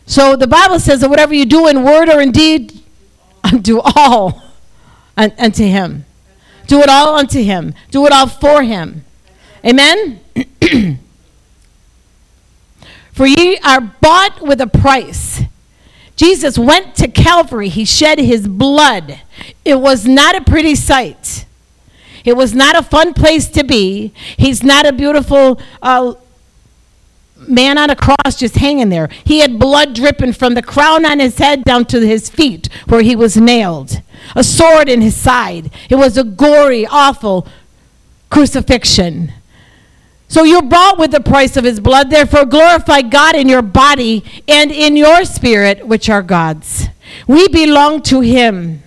So 0.06 0.36
the 0.36 0.46
Bible 0.46 0.78
says 0.78 1.00
that 1.00 1.10
whatever 1.10 1.34
you 1.34 1.46
do 1.46 1.66
in 1.66 1.82
word 1.82 2.08
or 2.08 2.20
in 2.20 2.30
deed, 2.30 2.80
do 3.60 3.80
all 3.80 4.42
unto 5.16 5.64
Him. 5.64 6.04
Do 6.66 6.80
it 6.80 6.88
all 6.88 7.14
unto 7.16 7.42
Him. 7.42 7.74
Do 7.90 8.06
it 8.06 8.12
all 8.12 8.26
for 8.26 8.62
Him. 8.62 9.04
Amen? 9.64 10.20
For 13.12 13.26
ye 13.26 13.56
are 13.58 13.80
bought 13.80 14.42
with 14.42 14.60
a 14.60 14.66
price. 14.66 15.42
Jesus 16.16 16.58
went 16.58 16.94
to 16.96 17.08
Calvary. 17.08 17.68
He 17.68 17.84
shed 17.84 18.18
his 18.18 18.46
blood. 18.46 19.20
It 19.64 19.80
was 19.80 20.06
not 20.06 20.36
a 20.36 20.40
pretty 20.40 20.74
sight. 20.74 21.44
It 22.24 22.36
was 22.36 22.54
not 22.54 22.76
a 22.76 22.82
fun 22.82 23.14
place 23.14 23.48
to 23.48 23.64
be. 23.64 24.12
He's 24.36 24.62
not 24.62 24.86
a 24.86 24.92
beautiful 24.92 25.60
uh, 25.82 26.14
man 27.48 27.76
on 27.78 27.90
a 27.90 27.96
cross 27.96 28.36
just 28.38 28.56
hanging 28.56 28.88
there. 28.88 29.08
He 29.24 29.40
had 29.40 29.58
blood 29.58 29.94
dripping 29.94 30.32
from 30.32 30.54
the 30.54 30.62
crown 30.62 31.04
on 31.04 31.20
his 31.20 31.38
head 31.38 31.64
down 31.64 31.84
to 31.86 32.00
his 32.00 32.30
feet 32.30 32.68
where 32.86 33.02
he 33.02 33.14
was 33.14 33.36
nailed, 33.36 34.00
a 34.34 34.44
sword 34.44 34.88
in 34.88 35.00
his 35.00 35.16
side. 35.16 35.70
It 35.90 35.96
was 35.96 36.16
a 36.16 36.24
gory, 36.24 36.86
awful 36.86 37.46
crucifixion. 38.30 39.32
So 40.28 40.42
you're 40.42 40.62
bought 40.62 40.98
with 40.98 41.10
the 41.10 41.20
price 41.20 41.56
of 41.56 41.64
his 41.64 41.80
blood. 41.80 42.10
Therefore, 42.10 42.44
glorify 42.44 43.02
God 43.02 43.36
in 43.36 43.48
your 43.48 43.62
body 43.62 44.24
and 44.48 44.72
in 44.72 44.96
your 44.96 45.24
spirit, 45.24 45.86
which 45.86 46.08
are 46.08 46.22
God's. 46.22 46.88
We 47.28 47.48
belong 47.48 48.02
to 48.04 48.20
him. 48.20 48.82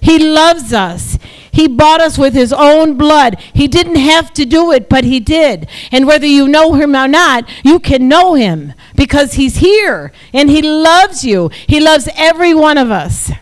He 0.00 0.18
loves 0.18 0.72
us. 0.72 1.18
He 1.52 1.66
bought 1.66 2.00
us 2.00 2.16
with 2.18 2.34
his 2.34 2.52
own 2.52 2.96
blood. 2.96 3.40
He 3.52 3.66
didn't 3.66 3.96
have 3.96 4.32
to 4.34 4.44
do 4.44 4.70
it, 4.70 4.88
but 4.88 5.04
he 5.04 5.18
did. 5.18 5.68
And 5.90 6.06
whether 6.06 6.26
you 6.26 6.46
know 6.46 6.74
him 6.74 6.94
or 6.94 7.08
not, 7.08 7.48
you 7.64 7.80
can 7.80 8.08
know 8.08 8.34
him 8.34 8.74
because 8.94 9.34
he's 9.34 9.56
here 9.56 10.12
and 10.32 10.50
he 10.50 10.62
loves 10.62 11.24
you. 11.24 11.50
He 11.66 11.80
loves 11.80 12.08
every 12.14 12.54
one 12.54 12.78
of 12.78 12.90
us. 12.90 13.32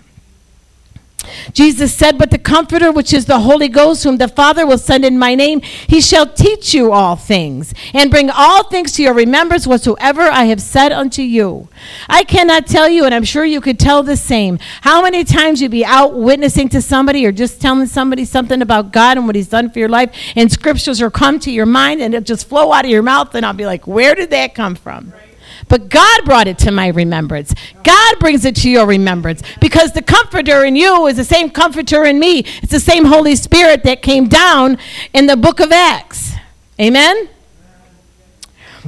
Jesus 1.52 1.94
said, 1.94 2.18
But 2.18 2.30
the 2.30 2.38
Comforter, 2.38 2.92
which 2.92 3.12
is 3.12 3.26
the 3.26 3.40
Holy 3.40 3.68
Ghost, 3.68 4.04
whom 4.04 4.16
the 4.16 4.28
Father 4.28 4.66
will 4.66 4.78
send 4.78 5.04
in 5.04 5.18
my 5.18 5.34
name, 5.34 5.60
he 5.86 6.00
shall 6.00 6.26
teach 6.26 6.74
you 6.74 6.92
all 6.92 7.16
things, 7.16 7.74
and 7.92 8.10
bring 8.10 8.30
all 8.30 8.64
things 8.64 8.92
to 8.92 9.02
your 9.02 9.14
remembrance 9.14 9.66
whatsoever 9.66 10.22
I 10.22 10.44
have 10.44 10.60
said 10.60 10.92
unto 10.92 11.22
you. 11.22 11.68
I 12.08 12.24
cannot 12.24 12.66
tell 12.66 12.88
you, 12.88 13.04
and 13.04 13.14
I'm 13.14 13.24
sure 13.24 13.44
you 13.44 13.60
could 13.60 13.78
tell 13.78 14.02
the 14.02 14.16
same, 14.16 14.58
how 14.82 15.02
many 15.02 15.24
times 15.24 15.60
you'd 15.60 15.70
be 15.70 15.84
out 15.84 16.14
witnessing 16.14 16.68
to 16.70 16.82
somebody 16.82 17.24
or 17.26 17.32
just 17.32 17.60
telling 17.60 17.86
somebody 17.86 18.24
something 18.24 18.62
about 18.62 18.92
God 18.92 19.16
and 19.16 19.26
what 19.26 19.36
he's 19.36 19.48
done 19.48 19.70
for 19.70 19.78
your 19.78 19.88
life, 19.88 20.14
and 20.34 20.50
scriptures 20.50 21.00
will 21.00 21.10
come 21.10 21.38
to 21.40 21.50
your 21.50 21.66
mind 21.66 22.00
and 22.00 22.14
it'll 22.14 22.24
just 22.24 22.48
flow 22.48 22.72
out 22.72 22.84
of 22.84 22.90
your 22.90 23.02
mouth, 23.02 23.34
and 23.34 23.44
I'll 23.44 23.52
be 23.52 23.66
like, 23.66 23.86
Where 23.86 24.14
did 24.14 24.30
that 24.30 24.54
come 24.54 24.74
from? 24.74 25.12
Right. 25.12 25.25
But 25.68 25.88
God 25.88 26.24
brought 26.24 26.46
it 26.46 26.58
to 26.60 26.70
my 26.70 26.88
remembrance. 26.88 27.54
God 27.82 28.18
brings 28.18 28.44
it 28.44 28.56
to 28.56 28.70
your 28.70 28.86
remembrance 28.86 29.42
because 29.60 29.92
the 29.92 30.02
comforter 30.02 30.64
in 30.64 30.76
you 30.76 31.06
is 31.06 31.16
the 31.16 31.24
same 31.24 31.50
comforter 31.50 32.04
in 32.04 32.18
me. 32.18 32.40
It's 32.62 32.72
the 32.72 32.80
same 32.80 33.04
Holy 33.04 33.36
Spirit 33.36 33.82
that 33.84 34.02
came 34.02 34.28
down 34.28 34.78
in 35.12 35.26
the 35.26 35.36
book 35.36 35.60
of 35.60 35.72
Acts. 35.72 36.34
Amen? 36.80 37.28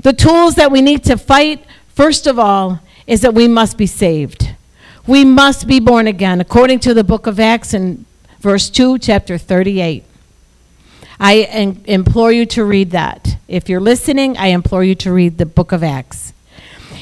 The 0.03 0.13
tools 0.13 0.55
that 0.55 0.71
we 0.71 0.81
need 0.81 1.05
to 1.05 1.17
fight, 1.17 1.65
first 1.89 2.27
of 2.27 2.39
all, 2.39 2.81
is 3.07 3.23
that 3.23 3.35
we 3.35 3.49
must 3.49 3.77
be 3.77 3.87
saved. 3.87 4.55
We 5.07 5.25
must 5.25 5.67
be 5.67 5.81
born 5.81 6.07
again, 6.07 6.41
according 6.41 6.81
to 6.81 6.95
the 6.95 7.03
book 7.03 7.27
of 7.27 7.41
Acts 7.41 7.73
in 7.73 8.05
verse 8.41 8.69
2, 8.69 8.99
chapter 8.99 9.39
38. 9.39 10.05
I 11.19 11.77
implore 11.87 12.31
you 12.31 12.47
to 12.47 12.65
read 12.65 12.91
that. 12.93 13.39
If 13.49 13.69
you're 13.69 13.81
listening, 13.81 14.37
I 14.37 14.49
implore 14.49 14.85
you 14.85 14.95
to 14.97 15.13
read 15.13 15.39
the 15.39 15.47
book 15.47 15.73
of 15.73 15.83
Acts. 15.83 16.33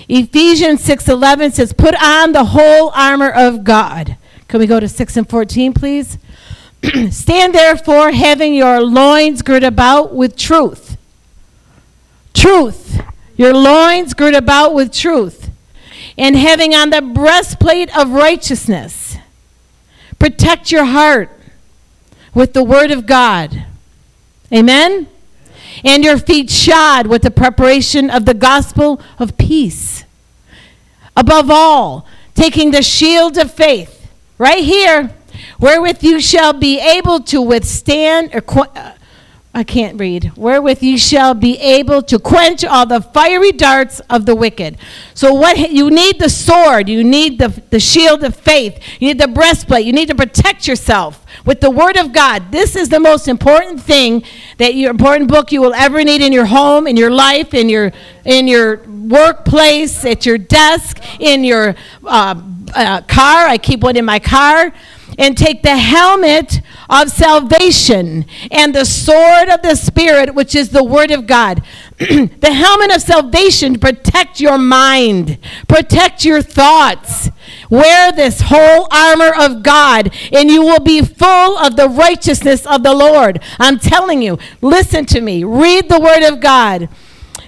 Ephesians 0.08 0.82
6:11 0.82 1.52
says, 1.52 1.72
"Put 1.72 1.94
on 2.02 2.32
the 2.32 2.46
whole 2.46 2.90
armor 2.94 3.30
of 3.30 3.64
God." 3.64 4.16
Can 4.48 4.60
we 4.60 4.66
go 4.66 4.78
to 4.78 4.88
6 4.88 5.16
and 5.16 5.28
14, 5.28 5.72
please? 5.72 6.18
Stand 7.10 7.54
therefore, 7.54 8.12
having 8.12 8.54
your 8.54 8.80
loins 8.80 9.42
girt 9.42 9.64
about 9.64 10.14
with 10.14 10.36
truth. 10.36 10.96
Truth. 12.32 13.00
Your 13.36 13.52
loins 13.52 14.14
girt 14.14 14.34
about 14.34 14.72
with 14.72 14.92
truth. 14.92 15.50
And 16.16 16.36
having 16.36 16.74
on 16.74 16.90
the 16.90 17.02
breastplate 17.02 17.94
of 17.96 18.10
righteousness. 18.10 19.16
Protect 20.18 20.70
your 20.70 20.84
heart 20.84 21.30
with 22.32 22.52
the 22.52 22.62
word 22.62 22.90
of 22.90 23.06
God. 23.06 23.64
Amen? 24.52 25.08
and 25.84 26.04
your 26.04 26.18
feet 26.18 26.50
shod 26.50 27.06
with 27.06 27.22
the 27.22 27.30
preparation 27.30 28.10
of 28.10 28.24
the 28.24 28.34
gospel 28.34 29.00
of 29.18 29.36
peace. 29.36 29.95
Above 31.16 31.50
all, 31.50 32.06
taking 32.34 32.70
the 32.70 32.82
shield 32.82 33.38
of 33.38 33.52
faith, 33.52 34.10
right 34.38 34.62
here, 34.62 35.14
wherewith 35.58 36.02
you 36.02 36.20
shall 36.20 36.52
be 36.52 36.78
able 36.78 37.20
to 37.20 37.40
withstand 37.40 38.34
or 38.34 38.42
uh, 38.74 38.92
I 39.56 39.64
can't 39.64 39.98
read. 39.98 40.32
Wherewith 40.36 40.82
you 40.82 40.98
shall 40.98 41.32
be 41.32 41.58
able 41.58 42.02
to 42.02 42.18
quench 42.18 42.62
all 42.62 42.84
the 42.84 43.00
fiery 43.00 43.52
darts 43.52 44.00
of 44.00 44.26
the 44.26 44.34
wicked. 44.34 44.76
So 45.14 45.32
what 45.32 45.56
you 45.72 45.88
need 45.90 46.18
the 46.18 46.28
sword, 46.28 46.90
you 46.90 47.02
need 47.02 47.38
the, 47.38 47.48
the 47.70 47.80
shield 47.80 48.22
of 48.22 48.36
faith, 48.36 48.78
you 49.00 49.08
need 49.08 49.18
the 49.18 49.28
breastplate, 49.28 49.86
you 49.86 49.94
need 49.94 50.08
to 50.08 50.14
protect 50.14 50.68
yourself 50.68 51.24
with 51.46 51.62
the 51.62 51.70
word 51.70 51.96
of 51.96 52.12
God. 52.12 52.52
This 52.52 52.76
is 52.76 52.90
the 52.90 53.00
most 53.00 53.28
important 53.28 53.80
thing 53.80 54.24
that 54.58 54.74
your 54.74 54.90
important 54.90 55.30
book 55.30 55.50
you 55.50 55.62
will 55.62 55.72
ever 55.72 56.04
need 56.04 56.20
in 56.20 56.34
your 56.34 56.44
home, 56.44 56.86
in 56.86 56.98
your 56.98 57.10
life, 57.10 57.54
in 57.54 57.70
your 57.70 57.92
in 58.26 58.46
your 58.46 58.82
workplace, 58.86 60.04
at 60.04 60.26
your 60.26 60.36
desk, 60.36 61.02
in 61.18 61.44
your 61.44 61.76
uh, 62.04 62.34
uh, 62.74 63.02
car. 63.02 63.46
I 63.46 63.58
keep 63.58 63.80
one 63.80 63.96
in 63.96 64.04
my 64.04 64.18
car 64.18 64.72
and 65.18 65.36
take 65.36 65.62
the 65.62 65.76
helmet 65.76 66.60
of 66.90 67.10
salvation 67.10 68.26
and 68.50 68.74
the 68.74 68.84
sword 68.84 69.48
of 69.48 69.62
the 69.62 69.74
Spirit, 69.74 70.34
which 70.34 70.54
is 70.54 70.70
the 70.70 70.84
Word 70.84 71.10
of 71.10 71.26
God. 71.26 71.62
the 71.98 72.52
helmet 72.52 72.94
of 72.94 73.02
salvation 73.02 73.74
to 73.74 73.78
protect 73.78 74.40
your 74.40 74.58
mind, 74.58 75.38
protect 75.68 76.24
your 76.24 76.42
thoughts. 76.42 77.30
Wear 77.70 78.12
this 78.12 78.42
whole 78.46 78.88
armor 78.90 79.32
of 79.38 79.62
God, 79.62 80.14
and 80.32 80.50
you 80.50 80.62
will 80.62 80.80
be 80.80 81.02
full 81.02 81.58
of 81.58 81.76
the 81.76 81.88
righteousness 81.88 82.66
of 82.66 82.82
the 82.82 82.94
Lord. 82.94 83.40
I'm 83.58 83.78
telling 83.78 84.22
you, 84.22 84.38
listen 84.60 85.06
to 85.06 85.20
me, 85.20 85.44
read 85.44 85.88
the 85.88 86.00
Word 86.00 86.22
of 86.22 86.40
God. 86.40 86.88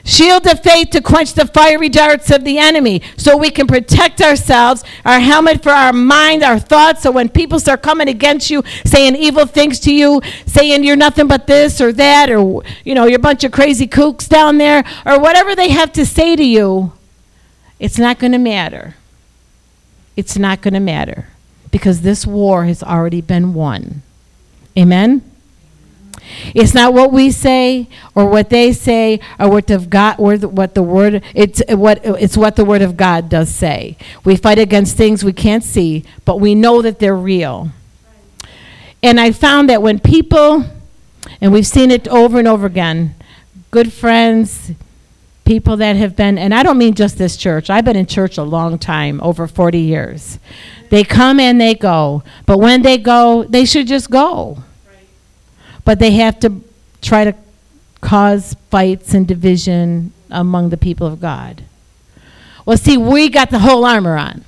Shield 0.09 0.47
of 0.47 0.63
faith 0.63 0.89
to 0.93 1.03
quench 1.03 1.35
the 1.35 1.47
fiery 1.47 1.91
darts 1.91 2.31
of 2.31 2.43
the 2.43 2.57
enemy 2.57 3.03
so 3.19 3.37
we 3.37 3.51
can 3.51 3.67
protect 3.67 4.23
ourselves, 4.23 4.83
our 5.05 5.21
helmet 5.21 5.63
for 5.63 5.69
our 5.69 5.93
mind, 5.93 6.43
our 6.43 6.59
thoughts. 6.59 7.03
So 7.03 7.11
when 7.11 7.29
people 7.29 7.61
start 7.61 7.83
coming 7.83 8.09
against 8.09 8.49
you, 8.49 8.63
saying 8.87 9.17
evil 9.17 9.45
things 9.45 9.79
to 9.81 9.93
you, 9.93 10.23
saying 10.47 10.83
you're 10.83 10.97
nothing 10.97 11.29
but 11.29 11.47
this 11.47 11.79
or 11.79 11.93
that, 11.93 12.31
or, 12.31 12.63
you 12.87 12.95
know, 12.95 13.05
you're 13.05 13.19
a 13.19 13.23
bunch 13.23 13.45
of 13.45 13.53
crazy 13.53 13.87
kooks 13.87 14.27
down 14.27 14.57
there, 14.57 14.83
or 15.05 15.21
whatever 15.21 15.55
they 15.55 15.69
have 15.69 15.93
to 15.93 16.07
say 16.07 16.35
to 16.35 16.43
you, 16.43 16.93
it's 17.79 17.99
not 17.99 18.19
going 18.19 18.33
to 18.33 18.39
matter. 18.39 18.95
It's 20.17 20.39
not 20.39 20.63
going 20.63 20.73
to 20.73 20.81
matter 20.81 21.29
because 21.71 22.01
this 22.01 22.27
war 22.27 22.65
has 22.65 22.83
already 22.83 23.21
been 23.21 23.53
won. 23.53 24.01
Amen? 24.75 25.21
It's 26.55 26.75
not 26.75 26.95
what 26.95 27.13
we 27.13 27.31
say 27.31 27.89
or 28.15 28.27
what 28.29 28.51
they 28.51 28.73
say 28.73 29.21
or 29.39 29.51
what 29.51 29.67
the 29.67 29.79
God 29.79 30.17
or 30.19 30.37
what 30.37 30.75
the 30.75 30.83
word 30.83 31.23
it's 31.35 31.63
what 31.69 32.01
it's 32.05 32.37
what 32.37 32.57
the 32.57 32.65
word 32.65 32.83
of 32.83 32.97
God 32.97 33.29
does 33.29 33.49
say. 33.49 33.97
We 34.25 34.37
fight 34.37 34.59
against 34.59 34.97
things 34.97 35.25
we 35.25 35.33
can't 35.33 35.65
see, 35.65 36.05
but 36.25 36.41
we 36.41 36.55
know 36.55 36.83
that 36.83 36.99
they're 36.99 37.17
real. 37.17 37.71
And 39.03 39.21
I 39.21 39.33
found 39.33 39.69
that 39.69 39.83
when 39.83 40.01
people 40.01 40.65
and 41.41 41.53
we've 41.53 41.67
seen 41.67 41.91
it 41.91 42.09
over 42.09 42.39
and 42.39 42.49
over 42.49 42.67
again, 42.67 43.15
good 43.71 43.93
friends, 43.93 44.73
people 45.45 45.77
that 45.77 45.97
have 45.97 46.17
been 46.17 46.39
and 46.39 46.55
I 46.55 46.63
don't 46.63 46.79
mean 46.79 46.95
just 46.95 47.19
this 47.19 47.37
church. 47.37 47.71
I've 47.71 47.85
been 47.85 47.97
in 47.97 48.07
church 48.07 48.39
a 48.39 48.43
long 48.43 48.79
time, 48.79 49.21
over 49.23 49.47
40 49.47 49.79
years. 49.79 50.39
They 50.91 51.05
come 51.05 51.39
and 51.39 51.61
they 51.61 51.75
go, 51.75 52.23
but 52.47 52.59
when 52.59 52.83
they 52.83 52.97
go, 52.99 53.45
they 53.45 53.65
should 53.65 53.87
just 53.87 54.11
go 54.11 54.65
but 55.89 55.99
they 56.01 56.11
have 56.11 56.39
to 56.39 56.53
try 57.01 57.25
to 57.25 57.35
cause 58.03 58.55
fights 58.69 59.15
and 59.15 59.27
division 59.27 60.13
among 60.29 60.69
the 60.69 60.77
people 60.77 61.07
of 61.07 61.19
God. 61.19 61.65
Well, 62.67 62.77
see, 62.77 62.99
we 62.99 63.31
got 63.31 63.49
the 63.49 63.61
whole 63.61 63.87
armor 63.87 64.19
on, 64.19 64.45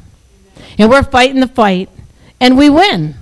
and 0.76 0.90
we're 0.90 1.02
fighting 1.02 1.40
the 1.40 1.49
fight, 1.49 1.88
and 2.40 2.59
we 2.59 2.68
win. 2.68 3.14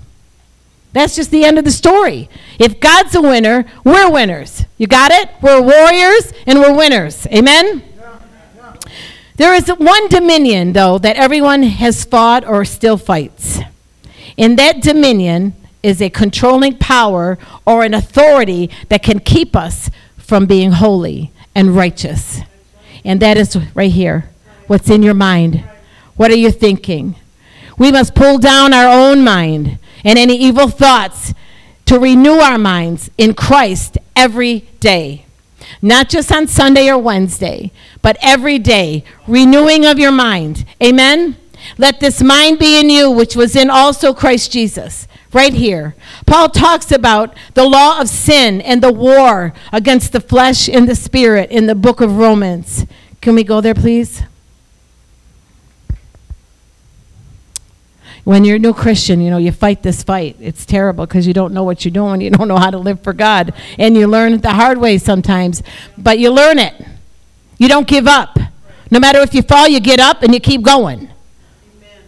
That's 0.92 1.14
just 1.14 1.30
the 1.30 1.44
end 1.44 1.60
of 1.60 1.64
the 1.64 1.70
story. 1.70 2.28
If 2.58 2.80
God's 2.80 3.14
a 3.14 3.22
winner, 3.22 3.64
we're 3.84 4.10
winners. 4.10 4.64
You 4.78 4.88
got 4.88 5.12
it? 5.12 5.30
We're 5.40 5.62
warriors 5.62 6.32
and 6.44 6.58
we're 6.58 6.74
winners. 6.74 7.24
Amen? 7.28 7.84
There 9.36 9.54
is 9.54 9.68
one 9.68 10.08
dominion, 10.08 10.72
though, 10.72 10.98
that 10.98 11.14
everyone 11.14 11.62
has 11.62 12.04
fought 12.04 12.44
or 12.44 12.64
still 12.64 12.96
fights. 12.96 13.60
And 14.36 14.58
that 14.58 14.82
dominion 14.82 15.54
is 15.82 16.02
a 16.02 16.10
controlling 16.10 16.76
power 16.76 17.38
or 17.66 17.84
an 17.84 17.94
authority 17.94 18.70
that 18.88 19.02
can 19.02 19.20
keep 19.20 19.54
us 19.54 19.90
from 20.16 20.46
being 20.46 20.72
holy 20.72 21.32
and 21.54 21.74
righteous. 21.76 22.40
And 23.04 23.20
that 23.20 23.36
is 23.36 23.56
right 23.74 23.90
here. 23.90 24.30
What's 24.66 24.90
in 24.90 25.02
your 25.02 25.14
mind? 25.14 25.64
What 26.16 26.30
are 26.30 26.36
you 26.36 26.50
thinking? 26.50 27.16
We 27.78 27.92
must 27.92 28.14
pull 28.14 28.38
down 28.38 28.74
our 28.74 28.88
own 28.88 29.22
mind 29.22 29.78
and 30.04 30.18
any 30.18 30.36
evil 30.36 30.68
thoughts 30.68 31.32
to 31.86 31.98
renew 31.98 32.34
our 32.34 32.58
minds 32.58 33.10
in 33.16 33.34
Christ 33.34 33.96
every 34.14 34.68
day. 34.80 35.24
Not 35.80 36.08
just 36.08 36.32
on 36.32 36.46
Sunday 36.46 36.88
or 36.88 36.98
Wednesday, 36.98 37.72
but 38.02 38.16
every 38.20 38.58
day, 38.58 39.04
renewing 39.26 39.86
of 39.86 39.98
your 39.98 40.12
mind. 40.12 40.64
Amen? 40.82 41.36
Let 41.76 42.00
this 42.00 42.22
mind 42.22 42.58
be 42.58 42.78
in 42.78 42.90
you, 42.90 43.10
which 43.10 43.36
was 43.36 43.56
in 43.56 43.70
also 43.70 44.12
Christ 44.12 44.52
Jesus. 44.52 45.06
Right 45.32 45.52
here. 45.52 45.94
Paul 46.26 46.48
talks 46.48 46.90
about 46.90 47.34
the 47.54 47.64
law 47.64 48.00
of 48.00 48.08
sin 48.08 48.62
and 48.62 48.82
the 48.82 48.92
war 48.92 49.52
against 49.72 50.12
the 50.12 50.20
flesh 50.20 50.68
and 50.68 50.88
the 50.88 50.94
spirit 50.94 51.50
in 51.50 51.66
the 51.66 51.74
book 51.74 52.00
of 52.00 52.16
Romans. 52.16 52.86
Can 53.20 53.34
we 53.34 53.44
go 53.44 53.60
there, 53.60 53.74
please? 53.74 54.22
When 58.24 58.44
you're 58.44 58.56
a 58.56 58.58
new 58.58 58.74
Christian, 58.74 59.20
you 59.20 59.30
know, 59.30 59.38
you 59.38 59.52
fight 59.52 59.82
this 59.82 60.02
fight. 60.02 60.36
It's 60.38 60.66
terrible 60.66 61.06
because 61.06 61.26
you 61.26 61.32
don't 61.32 61.54
know 61.54 61.64
what 61.64 61.84
you're 61.84 61.92
doing. 61.92 62.20
You 62.20 62.30
don't 62.30 62.48
know 62.48 62.58
how 62.58 62.70
to 62.70 62.78
live 62.78 63.02
for 63.02 63.12
God. 63.12 63.54
And 63.78 63.96
you 63.96 64.06
learn 64.06 64.34
it 64.34 64.42
the 64.42 64.52
hard 64.52 64.78
way 64.78 64.98
sometimes, 64.98 65.62
but 65.96 66.18
you 66.18 66.30
learn 66.30 66.58
it. 66.58 66.74
You 67.58 67.68
don't 67.68 67.88
give 67.88 68.06
up. 68.06 68.38
No 68.90 69.00
matter 69.00 69.20
if 69.20 69.34
you 69.34 69.42
fall, 69.42 69.68
you 69.68 69.80
get 69.80 69.98
up 69.98 70.22
and 70.22 70.32
you 70.32 70.40
keep 70.40 70.62
going. 70.62 71.10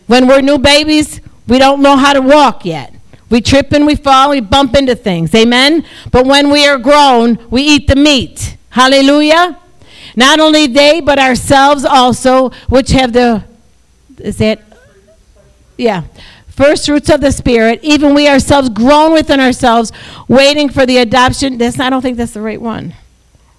When 0.07 0.27
we're 0.27 0.41
new 0.41 0.59
babies, 0.59 1.21
we 1.47 1.59
don't 1.59 1.83
know 1.83 1.97
how 1.97 2.12
to 2.12 2.21
walk 2.21 2.65
yet. 2.65 2.95
We 3.30 3.40
trip 3.40 3.72
and 3.72 3.87
we 3.87 3.94
fall, 3.94 4.30
we 4.30 4.40
bump 4.40 4.75
into 4.75 4.94
things. 4.94 5.34
Amen? 5.34 5.84
But 6.10 6.26
when 6.26 6.50
we 6.50 6.66
are 6.66 6.78
grown, 6.78 7.38
we 7.49 7.62
eat 7.62 7.87
the 7.87 7.96
meat. 7.96 8.56
Hallelujah. 8.70 9.58
Not 10.16 10.40
only 10.40 10.66
they, 10.66 11.00
but 11.00 11.18
ourselves 11.18 11.84
also, 11.84 12.50
which 12.68 12.90
have 12.90 13.12
the, 13.12 13.44
is 14.18 14.38
that, 14.38 14.60
yeah, 15.78 16.02
first 16.49 16.87
fruits 16.87 17.08
of 17.08 17.20
the 17.20 17.30
Spirit, 17.30 17.80
even 17.82 18.14
we 18.14 18.28
ourselves 18.28 18.68
grown 18.68 19.12
within 19.12 19.40
ourselves, 19.40 19.92
waiting 20.28 20.68
for 20.68 20.84
the 20.84 20.99
adoption. 20.99 21.56
That's, 21.56 21.78
I 21.78 21.88
don't 21.88 22.02
think 22.02 22.16
that's 22.16 22.32
the 22.32 22.42
right 22.42 22.60
one. 22.60 22.94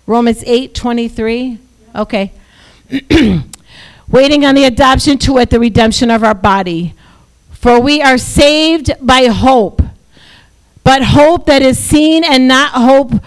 Romans 0.05 0.43
8 0.45 0.75
23. 0.75 1.57
Okay. 1.95 2.31
waiting 4.09 4.45
on 4.45 4.55
the 4.55 4.65
adoption 4.65 5.17
to 5.17 5.37
it, 5.37 5.49
the 5.49 5.59
redemption 5.59 6.11
of 6.11 6.23
our 6.23 6.33
body. 6.33 6.93
For 7.61 7.79
we 7.79 8.01
are 8.01 8.17
saved 8.17 8.89
by 8.99 9.27
hope, 9.27 9.83
but 10.83 11.03
hope 11.03 11.45
that 11.45 11.61
is 11.61 11.77
seen 11.77 12.23
and 12.23 12.47
not 12.47 12.71
hope 12.71 13.23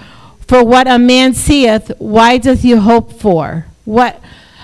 for 0.49 0.64
what 0.64 0.88
a 0.88 0.99
man 0.99 1.35
seeth. 1.35 1.93
Why 1.99 2.38
doth 2.38 2.64
you 2.64 2.81
hope 2.81 3.12
for? 3.12 3.67
What? 3.85 4.21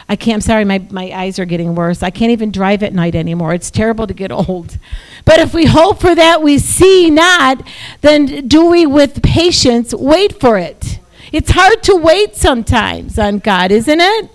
I 0.09 0.17
can't, 0.17 0.35
I'm 0.35 0.41
sorry, 0.41 0.65
my, 0.65 0.85
my 0.91 1.13
eyes 1.13 1.39
are 1.39 1.45
getting 1.45 1.77
worse. 1.77 2.03
I 2.03 2.11
can't 2.11 2.33
even 2.33 2.51
drive 2.51 2.83
at 2.83 2.93
night 2.93 3.15
anymore. 3.15 3.55
It's 3.55 3.71
terrible 3.71 4.09
to 4.09 4.13
get 4.13 4.33
old. 4.49 4.77
But 5.25 5.39
if 5.39 5.55
we 5.55 5.67
hope 5.67 6.01
for 6.01 6.17
that 6.17 6.43
we 6.43 6.59
see 6.59 7.09
not, 7.09 7.65
then 8.01 8.49
do 8.49 8.67
we 8.67 8.87
with 8.87 9.23
patience 9.23 9.95
wait 9.95 10.41
for 10.41 10.59
it? 10.59 10.99
It's 11.31 11.53
hard 11.53 11.81
to 11.85 11.95
wait 11.95 12.35
sometimes 12.35 13.21
on 13.21 13.39
God, 13.39 13.71
isn't 13.71 14.01
it? 14.01 14.31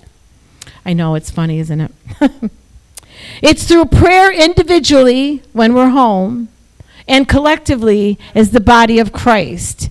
I 0.85 0.93
know 0.93 1.15
it's 1.15 1.29
funny, 1.29 1.59
isn't 1.59 1.81
it? 1.81 1.91
it's 3.41 3.67
through 3.67 3.85
prayer 3.85 4.31
individually 4.31 5.43
when 5.53 5.73
we're 5.73 5.89
home 5.89 6.49
and 7.07 7.27
collectively 7.27 8.17
as 8.33 8.51
the 8.51 8.59
body 8.59 8.99
of 8.99 9.11
Christ 9.11 9.89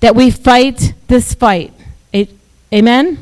that 0.00 0.14
we 0.14 0.30
fight 0.30 0.94
this 1.08 1.34
fight. 1.34 1.72
amen? 2.72 3.18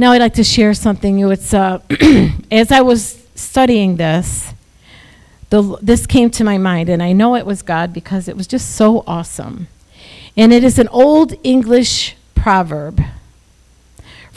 Now 0.00 0.12
I'd 0.12 0.20
like 0.20 0.34
to 0.34 0.44
share 0.44 0.74
something. 0.74 1.18
It's 1.18 1.52
uh, 1.52 1.80
as 2.50 2.70
I 2.70 2.80
was 2.82 3.26
studying 3.34 3.96
this, 3.96 4.52
the, 5.50 5.76
this 5.82 6.06
came 6.06 6.30
to 6.30 6.44
my 6.44 6.58
mind, 6.58 6.88
and 6.88 7.02
I 7.02 7.12
know 7.12 7.34
it 7.34 7.46
was 7.46 7.62
God 7.62 7.92
because 7.92 8.28
it 8.28 8.36
was 8.36 8.46
just 8.46 8.76
so 8.76 9.02
awesome. 9.06 9.66
And 10.36 10.52
it 10.52 10.62
is 10.62 10.78
an 10.78 10.88
old 10.88 11.34
English 11.42 12.16
proverb 12.34 13.02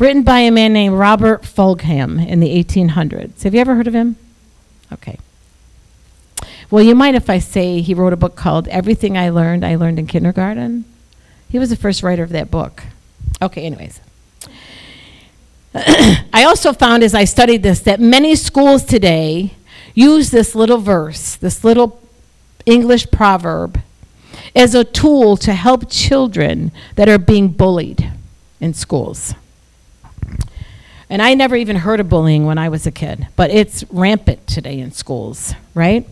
written 0.02 0.24
by 0.24 0.40
a 0.40 0.50
man 0.50 0.74
named 0.74 0.96
Robert 0.96 1.44
Fulghum 1.44 2.28
in 2.28 2.40
the 2.40 2.48
1800s. 2.48 3.44
Have 3.44 3.54
you 3.54 3.62
ever 3.62 3.76
heard 3.76 3.86
of 3.88 3.94
him? 3.94 4.16
Okay. 4.92 5.20
Well, 6.72 6.84
you 6.84 6.96
might 6.96 7.14
if 7.14 7.30
I 7.30 7.38
say 7.38 7.82
he 7.82 7.94
wrote 7.94 8.12
a 8.12 8.18
book 8.18 8.36
called 8.36 8.68
Everything 8.70 9.16
I 9.16 9.30
Learned, 9.30 9.64
I 9.64 9.76
Learned 9.76 10.00
in 10.00 10.08
Kindergarten? 10.08 10.86
He 11.50 11.60
was 11.60 11.70
the 11.70 11.76
first 11.76 12.02
writer 12.02 12.24
of 12.24 12.30
that 12.30 12.50
book. 12.50 12.82
Okay, 13.44 13.64
anyways. 13.64 14.00
I 15.76 16.46
also 16.48 16.74
found 16.74 17.04
as 17.04 17.14
I 17.14 17.26
studied 17.26 17.62
this 17.62 17.80
that 17.82 18.00
many 18.00 18.36
schools 18.36 18.84
today 18.84 19.54
use 19.94 20.32
this 20.32 20.56
little 20.56 20.80
verse, 20.80 21.36
this 21.36 21.64
little 21.64 22.02
English 22.66 23.12
proverb, 23.12 23.80
as 24.56 24.74
a 24.74 24.84
tool 24.84 25.38
to 25.38 25.54
help 25.54 25.92
children 25.92 26.72
that 26.96 27.08
are 27.08 27.20
being 27.20 27.50
bullied 27.50 28.12
in 28.60 28.74
schools. 28.74 29.36
And 31.12 31.22
I 31.22 31.34
never 31.34 31.58
even 31.58 31.76
heard 31.76 32.00
of 32.00 32.08
bullying 32.08 32.46
when 32.46 32.58
I 32.58 32.70
was 32.70 32.88
a 32.88 32.92
kid, 32.92 33.28
but 33.36 33.52
it's 33.52 33.84
rampant 33.92 34.48
today 34.48 34.80
in 34.80 34.94
schools, 34.94 35.54
right? 35.74 36.08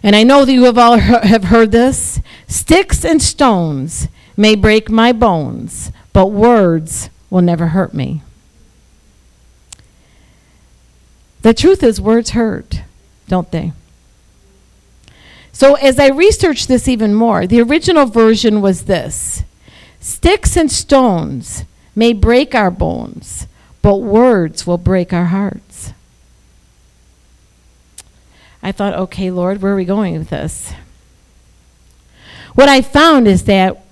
And 0.00 0.14
I 0.14 0.22
know 0.22 0.44
that 0.44 0.52
you 0.52 0.62
have 0.62 0.78
all 0.78 0.96
he- 0.96 1.00
have 1.28 1.44
heard 1.44 1.72
this. 1.72 2.20
Sticks 2.46 3.04
and 3.04 3.20
stones 3.20 4.06
may 4.36 4.54
break 4.54 4.88
my 4.88 5.10
bones, 5.10 5.90
but 6.12 6.28
words 6.28 7.10
will 7.28 7.42
never 7.42 7.68
hurt 7.68 7.92
me. 7.92 8.22
The 11.42 11.52
truth 11.52 11.82
is, 11.82 12.00
words 12.00 12.30
hurt, 12.30 12.82
don't 13.26 13.50
they? 13.50 13.72
So, 15.50 15.74
as 15.74 15.98
I 15.98 16.10
researched 16.10 16.68
this 16.68 16.86
even 16.86 17.12
more, 17.12 17.44
the 17.44 17.60
original 17.60 18.06
version 18.06 18.60
was 18.60 18.84
this 18.84 19.42
Sticks 19.98 20.56
and 20.56 20.70
stones 20.70 21.64
may 21.96 22.12
break 22.12 22.54
our 22.54 22.70
bones, 22.70 23.48
but 23.82 23.96
words 23.96 24.66
will 24.66 24.78
break 24.78 25.12
our 25.12 25.26
hearts. 25.26 25.92
I 28.62 28.70
thought, 28.70 28.94
okay, 28.94 29.30
Lord, 29.30 29.62
where 29.62 29.72
are 29.72 29.76
we 29.76 29.84
going 29.84 30.18
with 30.18 30.30
this? 30.30 30.72
What 32.54 32.68
I 32.68 32.82
found 32.82 33.26
is 33.26 33.44
that 33.44 33.84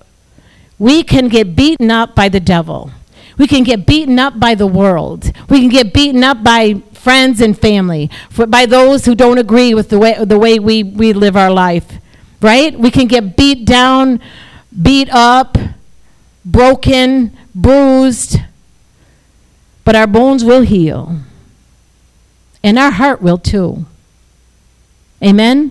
we 0.79 1.03
can 1.03 1.29
get 1.29 1.57
beaten 1.57 1.91
up 1.91 2.15
by 2.15 2.29
the 2.29 2.41
devil. 2.41 2.91
We 3.39 3.47
can 3.47 3.63
get 3.63 3.87
beaten 3.87 4.19
up 4.19 4.39
by 4.39 4.55
the 4.55 4.67
world. 4.67 5.33
We 5.49 5.61
can 5.61 5.69
get 5.69 5.93
beaten 5.93 6.23
up 6.23 6.43
by 6.43 6.83
friends 6.93 7.41
and 7.41 7.59
family, 7.59 8.11
for, 8.31 8.47
by 8.47 8.65
those 8.67 9.05
who 9.05 9.15
don't 9.15 9.39
agree 9.39 9.75
with 9.75 9.91
the 9.91 9.99
way, 9.99 10.17
the 10.25 10.39
way 10.39 10.59
we, 10.59 10.83
we 10.83 11.13
live 11.13 11.37
our 11.37 11.51
life, 11.51 11.99
right? 12.41 12.79
We 12.79 12.91
can 12.91 13.07
get 13.07 13.37
beat 13.37 13.67
down, 13.67 14.21
beat 14.83 15.11
up, 15.13 15.59
broken, 16.45 17.34
bruised, 17.55 18.39
but 19.85 19.95
our 19.95 20.07
bones 20.07 20.45
will 20.45 20.63
heal. 20.63 21.21
And 22.63 22.79
our 22.79 22.91
heart 22.91 23.21
will 23.21 23.39
too. 23.39 23.85
Amen? 25.23 25.71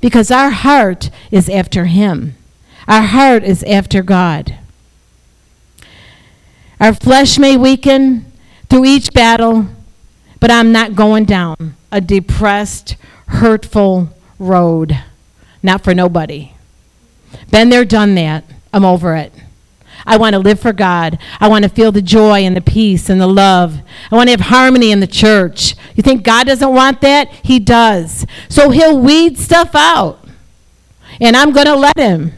Because 0.00 0.30
our 0.30 0.50
heart 0.50 1.10
is 1.30 1.48
after 1.48 1.86
Him, 1.86 2.36
our 2.86 3.02
heart 3.02 3.44
is 3.44 3.62
after 3.64 4.02
God. 4.02 4.58
Our 6.80 6.92
flesh 6.92 7.38
may 7.38 7.56
weaken 7.56 8.30
through 8.68 8.84
each 8.84 9.12
battle, 9.12 9.66
but 10.40 10.50
I'm 10.50 10.72
not 10.72 10.96
going 10.96 11.24
down 11.24 11.76
a 11.92 12.00
depressed, 12.00 12.96
hurtful 13.28 14.08
road. 14.38 14.98
Not 15.62 15.84
for 15.84 15.94
nobody. 15.94 16.52
Been 17.50 17.68
there, 17.68 17.84
done 17.84 18.14
that. 18.16 18.44
I'm 18.72 18.84
over 18.84 19.14
it. 19.14 19.32
I 20.06 20.16
want 20.16 20.34
to 20.34 20.38
live 20.38 20.60
for 20.60 20.72
God. 20.72 21.18
I 21.40 21.48
want 21.48 21.64
to 21.64 21.68
feel 21.68 21.92
the 21.92 22.02
joy 22.02 22.40
and 22.40 22.56
the 22.56 22.60
peace 22.60 23.08
and 23.08 23.20
the 23.20 23.26
love. 23.26 23.80
I 24.10 24.16
want 24.16 24.28
to 24.28 24.32
have 24.32 24.40
harmony 24.40 24.90
in 24.90 25.00
the 25.00 25.06
church. 25.06 25.74
You 25.94 26.02
think 26.02 26.24
God 26.24 26.46
doesn't 26.46 26.72
want 26.72 27.00
that? 27.02 27.28
He 27.44 27.58
does. 27.58 28.26
So 28.48 28.70
he'll 28.70 28.98
weed 28.98 29.38
stuff 29.38 29.74
out. 29.74 30.24
And 31.20 31.36
I'm 31.36 31.52
going 31.52 31.66
to 31.66 31.76
let 31.76 31.98
him. 31.98 32.32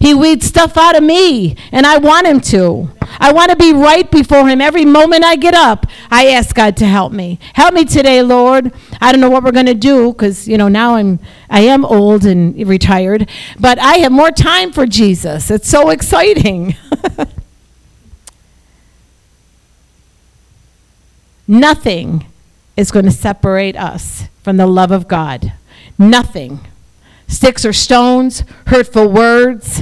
He 0.00 0.14
weeds 0.14 0.46
stuff 0.46 0.76
out 0.76 0.96
of 0.96 1.02
me, 1.02 1.56
and 1.70 1.86
I 1.86 1.98
want 1.98 2.26
him 2.26 2.40
to. 2.40 2.90
I 3.18 3.32
want 3.32 3.50
to 3.50 3.56
be 3.56 3.72
right 3.72 4.10
before 4.10 4.48
him 4.48 4.60
every 4.60 4.84
moment 4.84 5.24
I 5.24 5.36
get 5.36 5.54
up. 5.54 5.86
I 6.10 6.28
ask 6.28 6.54
God 6.54 6.76
to 6.78 6.86
help 6.86 7.12
me. 7.12 7.38
Help 7.54 7.74
me 7.74 7.84
today, 7.84 8.22
Lord. 8.22 8.72
I 9.00 9.12
don't 9.12 9.20
know 9.20 9.30
what 9.30 9.44
we're 9.44 9.52
going 9.52 9.66
to 9.66 9.74
do 9.74 10.12
cuz 10.14 10.48
you 10.48 10.56
know 10.56 10.68
now 10.68 10.94
I'm 10.94 11.18
I 11.50 11.60
am 11.60 11.84
old 11.84 12.24
and 12.24 12.56
retired, 12.66 13.28
but 13.58 13.78
I 13.78 13.98
have 13.98 14.12
more 14.12 14.30
time 14.30 14.72
for 14.72 14.86
Jesus. 14.86 15.50
It's 15.50 15.68
so 15.68 15.90
exciting. 15.96 16.74
Nothing 21.48 22.26
is 22.76 22.90
going 22.90 23.04
to 23.04 23.10
separate 23.10 23.76
us 23.76 24.24
from 24.42 24.56
the 24.56 24.66
love 24.66 24.90
of 24.90 25.06
God. 25.08 25.52
Nothing 25.98 26.60
sticks 27.28 27.64
or 27.64 27.72
stones, 27.72 28.44
hurtful 28.66 29.08
words. 29.08 29.80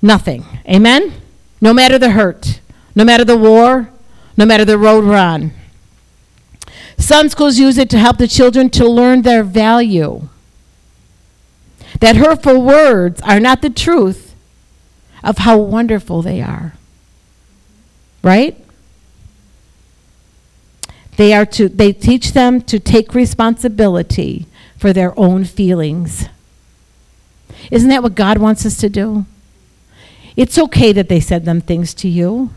Nothing. 0.00 0.44
Amen? 0.68 1.14
No 1.60 1.72
matter 1.72 1.98
the 1.98 2.10
hurt, 2.10 2.60
no 2.94 3.04
matter 3.04 3.24
the 3.24 3.36
war, 3.36 3.90
no 4.36 4.46
matter 4.46 4.64
the 4.64 4.78
road 4.78 5.04
on. 5.12 5.52
Some 6.96 7.28
schools 7.28 7.58
use 7.58 7.78
it 7.78 7.90
to 7.90 7.98
help 7.98 8.18
the 8.18 8.28
children 8.28 8.70
to 8.70 8.86
learn 8.86 9.22
their 9.22 9.42
value. 9.42 10.28
That 12.00 12.16
hurtful 12.16 12.62
words 12.62 13.20
are 13.22 13.40
not 13.40 13.62
the 13.62 13.70
truth, 13.70 14.27
of 15.22 15.38
how 15.38 15.58
wonderful 15.58 16.22
they 16.22 16.40
are. 16.40 16.74
Right? 18.22 18.56
They 21.16 21.32
are 21.32 21.46
to 21.46 21.68
they 21.68 21.92
teach 21.92 22.32
them 22.32 22.60
to 22.62 22.78
take 22.78 23.14
responsibility 23.14 24.46
for 24.76 24.92
their 24.92 25.18
own 25.18 25.44
feelings. 25.44 26.28
Isn't 27.70 27.88
that 27.88 28.02
what 28.02 28.14
God 28.14 28.38
wants 28.38 28.64
us 28.64 28.76
to 28.78 28.88
do? 28.88 29.26
It's 30.36 30.56
okay 30.56 30.92
that 30.92 31.08
they 31.08 31.18
said 31.18 31.44
them 31.44 31.60
things 31.60 31.92
to 31.94 32.08
you. 32.08 32.50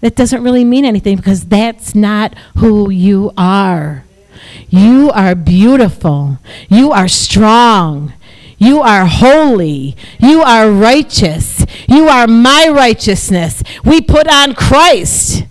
That 0.00 0.14
doesn't 0.14 0.44
really 0.44 0.64
mean 0.64 0.84
anything 0.84 1.16
because 1.16 1.46
that's 1.46 1.94
not 1.94 2.38
who 2.58 2.90
you 2.90 3.32
are. 3.36 4.04
You 4.68 5.10
are 5.12 5.34
beautiful. 5.34 6.38
You 6.68 6.92
are 6.92 7.08
strong. 7.08 8.12
You 8.58 8.80
are 8.80 9.06
holy. 9.06 9.96
You 10.18 10.42
are 10.42 10.70
righteous. 10.70 11.64
You 11.88 12.08
are 12.08 12.26
my 12.26 12.68
righteousness. 12.68 13.62
We 13.84 14.00
put 14.00 14.28
on 14.28 14.54
Christ. 14.54 15.44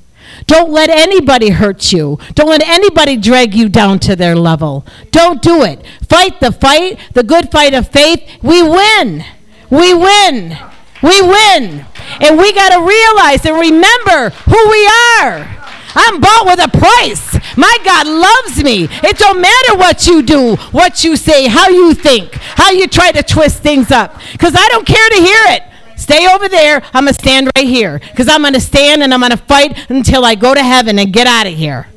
Don't 0.46 0.72
let 0.72 0.90
anybody 0.90 1.50
hurt 1.50 1.92
you. 1.92 2.20
Don't 2.34 2.50
let 2.50 2.68
anybody 2.68 3.18
drag 3.18 3.54
you 3.54 3.70
down 3.70 4.00
to 4.00 4.16
their 4.16 4.36
level. 4.36 4.86
Don't 5.12 5.42
do 5.42 5.64
it. 5.64 5.86
Fight 6.08 6.40
the 6.40 6.52
fight, 6.52 7.00
the 7.14 7.24
good 7.24 7.52
fight 7.52 7.74
of 7.74 7.90
faith. 7.90 8.22
We 8.42 8.62
win. 8.62 9.26
We 9.70 9.94
win. 9.94 10.58
We 11.04 11.22
win. 11.22 11.86
And 12.22 12.38
we 12.38 12.54
got 12.54 12.72
to 12.72 12.80
realize 12.80 13.46
and 13.46 13.60
remember 13.60 14.30
who 14.46 14.70
we 14.70 14.90
are. 15.22 15.57
I'm 16.00 16.22
bought 16.22 16.46
with 16.46 16.64
a 16.64 16.70
price. 16.70 17.58
My 17.58 17.78
God 17.84 18.06
loves 18.06 18.64
me. 18.64 18.88
It 19.04 19.18
don't 19.18 19.42
matter 19.42 19.78
what 19.78 20.06
you 20.06 20.22
do, 20.22 20.56
what 20.72 21.04
you 21.04 21.18
say, 21.18 21.48
how 21.48 21.70
you 21.70 21.96
think, 21.96 22.36
how 22.36 22.70
you 22.70 22.88
try 22.88 23.12
to 23.12 23.24
twist 23.24 23.64
things 23.64 23.90
up. 23.90 24.16
Because 24.32 24.54
I 24.56 24.68
don't 24.70 24.86
care 24.86 25.10
to 25.10 25.16
hear 25.16 25.44
it. 25.56 25.64
Stay 25.96 26.28
over 26.28 26.48
there. 26.48 26.84
I'm 26.94 27.06
going 27.06 27.16
to 27.16 27.20
stand 27.20 27.50
right 27.56 27.66
here. 27.66 27.98
Because 27.98 28.28
I'm 28.28 28.42
going 28.42 28.54
to 28.54 28.62
stand 28.62 29.02
and 29.02 29.12
I'm 29.12 29.20
going 29.20 29.32
to 29.32 29.38
fight 29.38 29.90
until 29.90 30.24
I 30.24 30.36
go 30.36 30.54
to 30.54 30.62
heaven 30.62 31.00
and 31.00 31.12
get 31.12 31.26
out 31.26 31.48
of 31.48 31.54
here. 31.54 31.88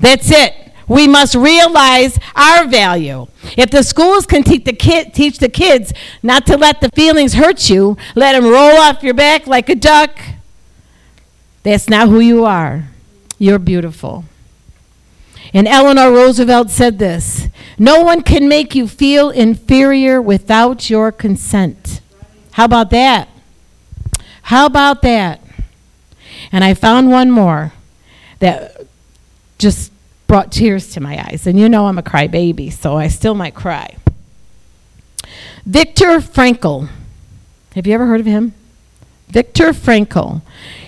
That's 0.00 0.30
it. 0.30 0.54
We 0.88 1.06
must 1.06 1.34
realize 1.34 2.18
our 2.34 2.66
value. 2.66 3.26
If 3.56 3.70
the 3.70 3.82
schools 3.82 4.24
can 4.26 4.42
the, 4.42 4.72
kid, 4.72 5.12
teach 5.12 5.38
the 5.38 5.48
kids 5.50 5.92
not 6.22 6.46
to 6.46 6.56
let 6.56 6.80
the 6.80 6.88
feelings 6.90 7.34
hurt 7.34 7.68
you, 7.68 7.96
let 8.14 8.32
them 8.32 8.44
roll 8.44 8.78
off 8.78 9.02
your 9.02 9.14
back 9.14 9.46
like 9.46 9.68
a 9.68 9.74
duck, 9.74 10.18
that's 11.62 11.88
not 11.88 12.08
who 12.08 12.20
you 12.20 12.44
are. 12.44 12.84
You're 13.38 13.58
beautiful. 13.58 14.24
And 15.52 15.68
Eleanor 15.68 16.10
Roosevelt 16.10 16.70
said 16.70 16.98
this 16.98 17.48
No 17.78 18.02
one 18.02 18.22
can 18.22 18.48
make 18.48 18.74
you 18.74 18.88
feel 18.88 19.30
inferior 19.30 20.20
without 20.20 20.88
your 20.88 21.12
consent. 21.12 22.00
How 22.52 22.64
about 22.64 22.90
that? 22.90 23.28
How 24.42 24.66
about 24.66 25.02
that? 25.02 25.40
And 26.52 26.62
I 26.62 26.74
found 26.74 27.10
one 27.10 27.30
more 27.30 27.72
that 28.38 28.86
just 29.58 29.90
brought 30.26 30.52
tears 30.52 30.92
to 30.92 31.00
my 31.00 31.18
eyes. 31.28 31.46
And 31.46 31.58
you 31.58 31.68
know 31.68 31.86
I'm 31.86 31.98
a 31.98 32.02
crybaby, 32.02 32.72
so 32.72 32.96
I 32.96 33.08
still 33.08 33.34
might 33.34 33.54
cry. 33.54 33.96
Viktor 35.64 36.18
Frankl. 36.20 36.88
Have 37.74 37.86
you 37.86 37.94
ever 37.94 38.06
heard 38.06 38.20
of 38.20 38.26
him? 38.26 38.52
Viktor 39.28 39.72
Frankl. 39.72 40.42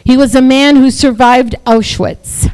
He 0.07 0.17
was 0.17 0.37
a 0.37 0.41
man 0.41 0.77
who 0.77 0.93
survived 0.93 1.57
Auschwitz. 1.67 2.49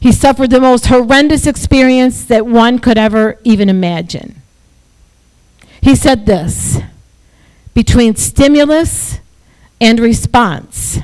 He 0.00 0.10
suffered 0.12 0.48
the 0.48 0.62
most 0.62 0.86
horrendous 0.86 1.46
experience 1.46 2.24
that 2.24 2.46
one 2.46 2.78
could 2.78 2.96
ever 2.96 3.38
even 3.44 3.68
imagine. 3.68 4.40
He 5.82 5.94
said 5.94 6.24
this 6.24 6.78
between 7.74 8.16
stimulus 8.16 9.20
and 9.78 10.00
response, 10.00 11.00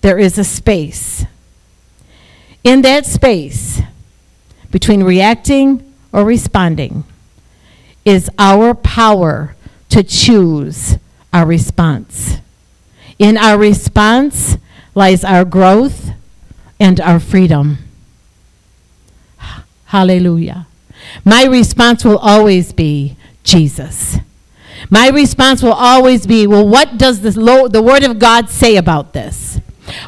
there 0.00 0.18
is 0.18 0.36
a 0.36 0.42
space. 0.42 1.24
In 2.64 2.82
that 2.82 3.06
space, 3.06 3.82
between 4.72 5.04
reacting 5.04 5.94
or 6.12 6.24
responding, 6.24 7.04
is 8.04 8.28
our 8.36 8.74
power 8.74 9.54
to 9.90 10.02
choose 10.02 10.98
our 11.32 11.46
response. 11.46 12.38
In 13.20 13.36
our 13.36 13.56
response 13.56 14.58
lies 14.94 15.24
our 15.24 15.44
growth 15.44 16.10
and 16.80 17.00
our 17.00 17.20
freedom. 17.20 17.78
Hallelujah. 19.86 20.66
My 21.24 21.44
response 21.44 22.04
will 22.04 22.18
always 22.18 22.72
be 22.72 23.16
Jesus. 23.42 24.18
My 24.90 25.08
response 25.08 25.62
will 25.62 25.72
always 25.72 26.26
be, 26.26 26.46
well, 26.46 26.66
what 26.66 26.98
does 26.98 27.20
the, 27.20 27.38
Lord, 27.38 27.72
the 27.72 27.82
Word 27.82 28.02
of 28.02 28.18
God 28.18 28.48
say 28.50 28.76
about 28.76 29.12
this? 29.12 29.60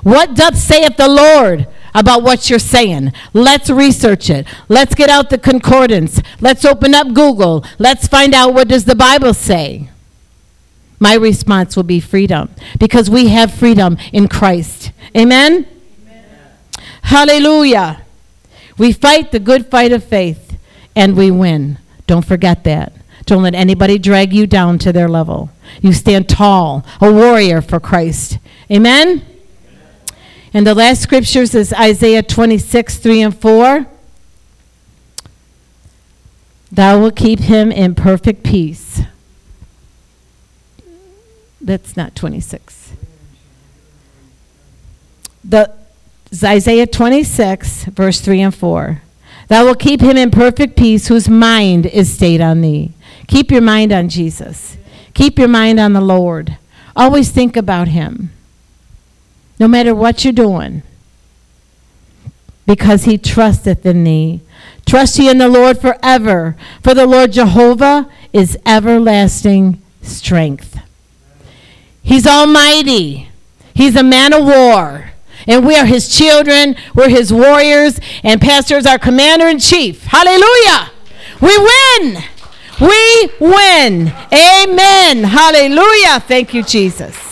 What 0.02 0.34
doth 0.34 0.56
saith 0.56 0.96
the 0.96 1.08
Lord 1.08 1.68
about 1.94 2.22
what 2.22 2.50
you're 2.50 2.58
saying? 2.58 3.12
Let's 3.32 3.70
research 3.70 4.28
it. 4.28 4.46
Let's 4.68 4.94
get 4.94 5.08
out 5.08 5.30
the 5.30 5.38
concordance. 5.38 6.20
Let's 6.40 6.64
open 6.64 6.94
up 6.94 7.12
Google. 7.14 7.64
Let's 7.78 8.08
find 8.08 8.34
out 8.34 8.54
what 8.54 8.68
does 8.68 8.84
the 8.84 8.96
Bible 8.96 9.34
say. 9.34 9.90
My 10.98 11.14
response 11.14 11.76
will 11.76 11.82
be 11.82 12.00
freedom 12.00 12.50
because 12.78 13.10
we 13.10 13.28
have 13.28 13.52
freedom 13.52 13.98
in 14.12 14.28
Christ. 14.28 14.92
Amen? 15.16 15.66
Amen. 16.02 16.52
Hallelujah. 17.02 18.02
We 18.78 18.92
fight 18.92 19.30
the 19.32 19.38
good 19.38 19.66
fight 19.66 19.92
of 19.92 20.04
faith 20.04 20.58
and 20.94 21.16
we 21.16 21.30
win. 21.30 21.78
Don't 22.06 22.24
forget 22.24 22.64
that. 22.64 22.92
Don't 23.26 23.42
let 23.42 23.54
anybody 23.54 23.98
drag 23.98 24.32
you 24.32 24.46
down 24.46 24.78
to 24.80 24.92
their 24.92 25.08
level. 25.08 25.50
You 25.82 25.92
stand 25.92 26.28
tall, 26.28 26.86
a 27.00 27.12
warrior 27.12 27.60
for 27.60 27.80
Christ. 27.80 28.38
Amen? 28.70 29.24
And 30.54 30.66
the 30.66 30.74
last 30.74 31.02
scriptures 31.02 31.54
is 31.54 31.72
Isaiah 31.72 32.22
26, 32.22 32.98
3 32.98 33.22
and 33.22 33.36
4. 33.36 33.86
Thou 36.70 37.00
will 37.00 37.10
keep 37.10 37.40
him 37.40 37.72
in 37.72 37.94
perfect 37.94 38.42
peace. 38.42 39.02
That's 41.66 41.96
not 41.96 42.14
26. 42.14 42.92
The 45.44 45.72
Isaiah 46.42 46.86
26, 46.86 47.84
verse 47.86 48.20
3 48.20 48.40
and 48.40 48.54
4. 48.54 49.02
Thou 49.48 49.64
will 49.64 49.74
keep 49.74 50.00
him 50.00 50.16
in 50.16 50.30
perfect 50.30 50.76
peace 50.76 51.08
whose 51.08 51.28
mind 51.28 51.86
is 51.86 52.14
stayed 52.14 52.40
on 52.40 52.62
thee. 52.62 52.92
Keep 53.26 53.50
your 53.50 53.60
mind 53.60 53.92
on 53.92 54.08
Jesus. 54.08 54.76
Keep 55.12 55.38
your 55.38 55.48
mind 55.48 55.80
on 55.80 55.92
the 55.92 56.00
Lord. 56.00 56.56
Always 56.94 57.30
think 57.30 57.56
about 57.56 57.88
Him, 57.88 58.30
no 59.58 59.66
matter 59.66 59.94
what 59.94 60.24
you're 60.24 60.32
doing, 60.32 60.82
because 62.64 63.04
He 63.04 63.18
trusteth 63.18 63.84
in 63.84 64.04
thee. 64.04 64.40
Trust 64.86 65.18
ye 65.18 65.28
in 65.28 65.38
the 65.38 65.48
Lord 65.48 65.80
forever, 65.80 66.56
for 66.82 66.94
the 66.94 67.06
Lord 67.06 67.32
Jehovah 67.32 68.08
is 68.32 68.56
everlasting 68.64 69.82
strength. 70.00 70.78
He's 72.06 72.26
almighty, 72.26 73.28
He's 73.74 73.96
a 73.96 74.02
man 74.02 74.32
of 74.32 74.44
war. 74.44 75.10
And 75.48 75.66
we 75.66 75.76
are 75.76 75.84
his 75.84 76.08
children, 76.08 76.74
we're 76.94 77.08
his 77.08 77.32
warriors, 77.32 78.00
and 78.24 78.40
pastor 78.40 78.76
is 78.76 78.86
our 78.86 78.98
commander 78.98 79.46
in 79.46 79.58
chief. 79.58 80.02
Hallelujah! 80.04 80.90
We 81.40 81.56
win! 81.58 82.24
We 82.80 83.30
win. 83.40 84.12
Amen. 84.32 85.24
Hallelujah. 85.24 86.20
Thank 86.20 86.52
you, 86.52 86.62
Jesus. 86.62 87.25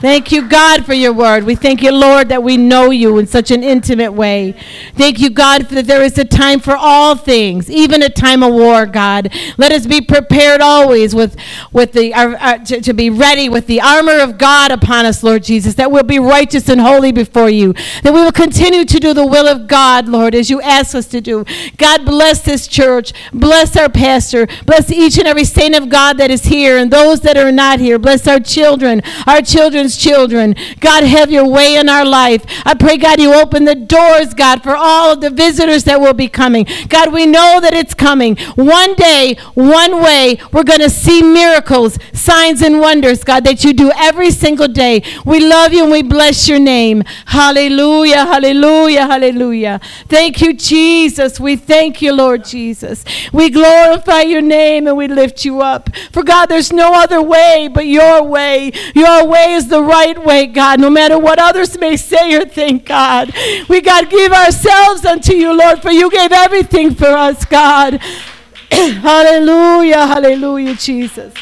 Thank 0.00 0.30
you, 0.30 0.46
God, 0.46 0.84
for 0.84 0.92
your 0.92 1.14
word. 1.14 1.44
We 1.44 1.54
thank 1.54 1.82
you, 1.82 1.90
Lord, 1.90 2.28
that 2.28 2.42
we 2.42 2.58
know 2.58 2.90
you 2.90 3.16
in 3.16 3.26
such 3.26 3.50
an 3.50 3.64
intimate 3.64 4.12
way. 4.12 4.54
Thank 4.94 5.18
you, 5.18 5.30
God, 5.30 5.62
that 5.62 5.86
there 5.86 6.02
is 6.02 6.18
a 6.18 6.24
time 6.24 6.60
for 6.60 6.76
all 6.76 7.16
things, 7.16 7.70
even 7.70 8.02
a 8.02 8.10
time 8.10 8.42
of 8.42 8.52
war, 8.52 8.84
God. 8.84 9.32
Let 9.56 9.72
us 9.72 9.86
be 9.86 10.02
prepared 10.02 10.60
always 10.60 11.14
with, 11.14 11.36
with 11.72 11.92
the, 11.92 12.12
uh, 12.12 12.36
uh, 12.38 12.58
to, 12.58 12.82
to 12.82 12.92
be 12.92 13.08
ready 13.08 13.48
with 13.48 13.66
the 13.66 13.80
armor 13.80 14.18
of 14.18 14.36
God 14.36 14.70
upon 14.70 15.06
us, 15.06 15.22
Lord 15.22 15.42
Jesus, 15.42 15.74
that 15.74 15.90
we'll 15.90 16.02
be 16.02 16.18
righteous 16.18 16.68
and 16.68 16.80
holy 16.80 17.10
before 17.10 17.48
you, 17.48 17.72
that 18.02 18.12
we 18.12 18.22
will 18.22 18.32
continue 18.32 18.84
to 18.84 19.00
do 19.00 19.14
the 19.14 19.26
will 19.26 19.48
of 19.48 19.66
God, 19.66 20.08
Lord, 20.08 20.34
as 20.34 20.50
you 20.50 20.60
ask 20.60 20.94
us 20.94 21.06
to 21.08 21.22
do. 21.22 21.46
God, 21.78 22.04
bless 22.04 22.42
this 22.42 22.68
church. 22.68 23.14
Bless 23.32 23.76
our 23.78 23.88
pastor. 23.88 24.46
Bless 24.66 24.90
each 24.90 25.16
and 25.16 25.26
every 25.26 25.44
saint 25.44 25.74
of 25.74 25.88
God 25.88 26.18
that 26.18 26.30
is 26.30 26.44
here 26.44 26.76
and 26.76 26.90
those 26.90 27.20
that 27.20 27.38
are 27.38 27.52
not 27.52 27.80
here. 27.80 27.98
Bless 27.98 28.28
our 28.28 28.40
children, 28.40 29.00
our 29.26 29.40
children 29.40 29.85
children. 29.94 30.56
God, 30.80 31.04
have 31.04 31.30
your 31.30 31.46
way 31.46 31.76
in 31.76 31.90
our 31.90 32.06
life. 32.06 32.42
I 32.64 32.72
pray, 32.72 32.96
God, 32.96 33.20
you 33.20 33.34
open 33.34 33.66
the 33.66 33.74
doors, 33.74 34.32
God, 34.32 34.62
for 34.62 34.74
all 34.74 35.12
of 35.12 35.20
the 35.20 35.28
visitors 35.28 35.84
that 35.84 36.00
will 36.00 36.14
be 36.14 36.28
coming. 36.28 36.66
God, 36.88 37.12
we 37.12 37.26
know 37.26 37.60
that 37.60 37.74
it's 37.74 37.92
coming. 37.92 38.38
One 38.54 38.94
day, 38.94 39.36
one 39.52 40.02
way, 40.02 40.38
we're 40.52 40.64
going 40.64 40.80
to 40.80 40.88
see 40.88 41.22
miracles, 41.22 41.98
signs, 42.14 42.62
and 42.62 42.80
wonders, 42.80 43.22
God, 43.22 43.44
that 43.44 43.64
you 43.64 43.74
do 43.74 43.90
every 43.94 44.30
single 44.30 44.68
day. 44.68 45.02
We 45.26 45.40
love 45.46 45.74
you 45.74 45.82
and 45.82 45.92
we 45.92 46.02
bless 46.02 46.48
your 46.48 46.58
name. 46.58 47.02
Hallelujah, 47.26 48.24
hallelujah, 48.24 49.06
hallelujah. 49.06 49.80
Thank 50.08 50.40
you, 50.40 50.54
Jesus. 50.54 51.38
We 51.38 51.56
thank 51.56 52.00
you, 52.00 52.12
Lord 52.12 52.44
Jesus. 52.44 53.04
We 53.32 53.50
glorify 53.50 54.22
your 54.22 54.40
name 54.40 54.86
and 54.86 54.96
we 54.96 55.08
lift 55.08 55.44
you 55.44 55.60
up. 55.60 55.90
For 56.12 56.22
God, 56.22 56.46
there's 56.46 56.72
no 56.72 56.94
other 56.94 57.20
way 57.20 57.68
but 57.72 57.86
your 57.86 58.22
way. 58.22 58.72
Your 58.94 59.26
way 59.26 59.52
is 59.54 59.68
the 59.76 59.82
right 59.82 60.24
way, 60.24 60.46
God, 60.46 60.80
no 60.80 60.88
matter 60.88 61.18
what 61.18 61.38
others 61.38 61.78
may 61.78 61.96
say 61.96 62.34
or 62.34 62.46
think, 62.46 62.86
God. 62.86 63.30
We, 63.68 63.82
God, 63.82 64.08
give 64.08 64.32
ourselves 64.32 65.04
unto 65.04 65.34
you, 65.34 65.56
Lord, 65.56 65.82
for 65.82 65.90
you 65.90 66.10
gave 66.10 66.32
everything 66.32 66.94
for 66.94 67.08
us, 67.08 67.44
God. 67.44 68.00
hallelujah, 68.70 70.06
hallelujah, 70.06 70.74
Jesus. 70.76 71.34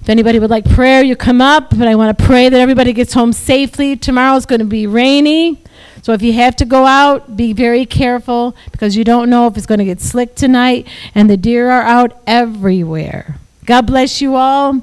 If 0.00 0.08
anybody 0.08 0.38
would 0.38 0.50
like 0.50 0.64
prayer, 0.70 1.02
you 1.02 1.16
come 1.16 1.42
up, 1.42 1.70
but 1.70 1.86
I 1.86 1.94
want 1.96 2.16
to 2.16 2.24
pray 2.24 2.48
that 2.48 2.60
everybody 2.60 2.94
gets 2.94 3.12
home 3.12 3.32
safely. 3.34 3.96
Tomorrow's 3.96 4.46
going 4.46 4.60
to 4.60 4.66
be 4.66 4.86
rainy. 4.86 5.62
So 6.02 6.12
if 6.12 6.22
you 6.22 6.32
have 6.34 6.56
to 6.56 6.64
go 6.64 6.86
out, 6.86 7.36
be 7.36 7.52
very 7.52 7.84
careful 7.84 8.56
because 8.72 8.96
you 8.96 9.04
don't 9.04 9.28
know 9.28 9.46
if 9.48 9.56
it's 9.56 9.66
going 9.66 9.78
to 9.78 9.84
get 9.84 10.00
slick 10.00 10.34
tonight, 10.34 10.86
and 11.14 11.28
the 11.28 11.36
deer 11.36 11.70
are 11.70 11.82
out 11.82 12.20
everywhere. 12.26 13.36
God 13.66 13.86
bless 13.86 14.20
you 14.20 14.34
all. 14.34 14.82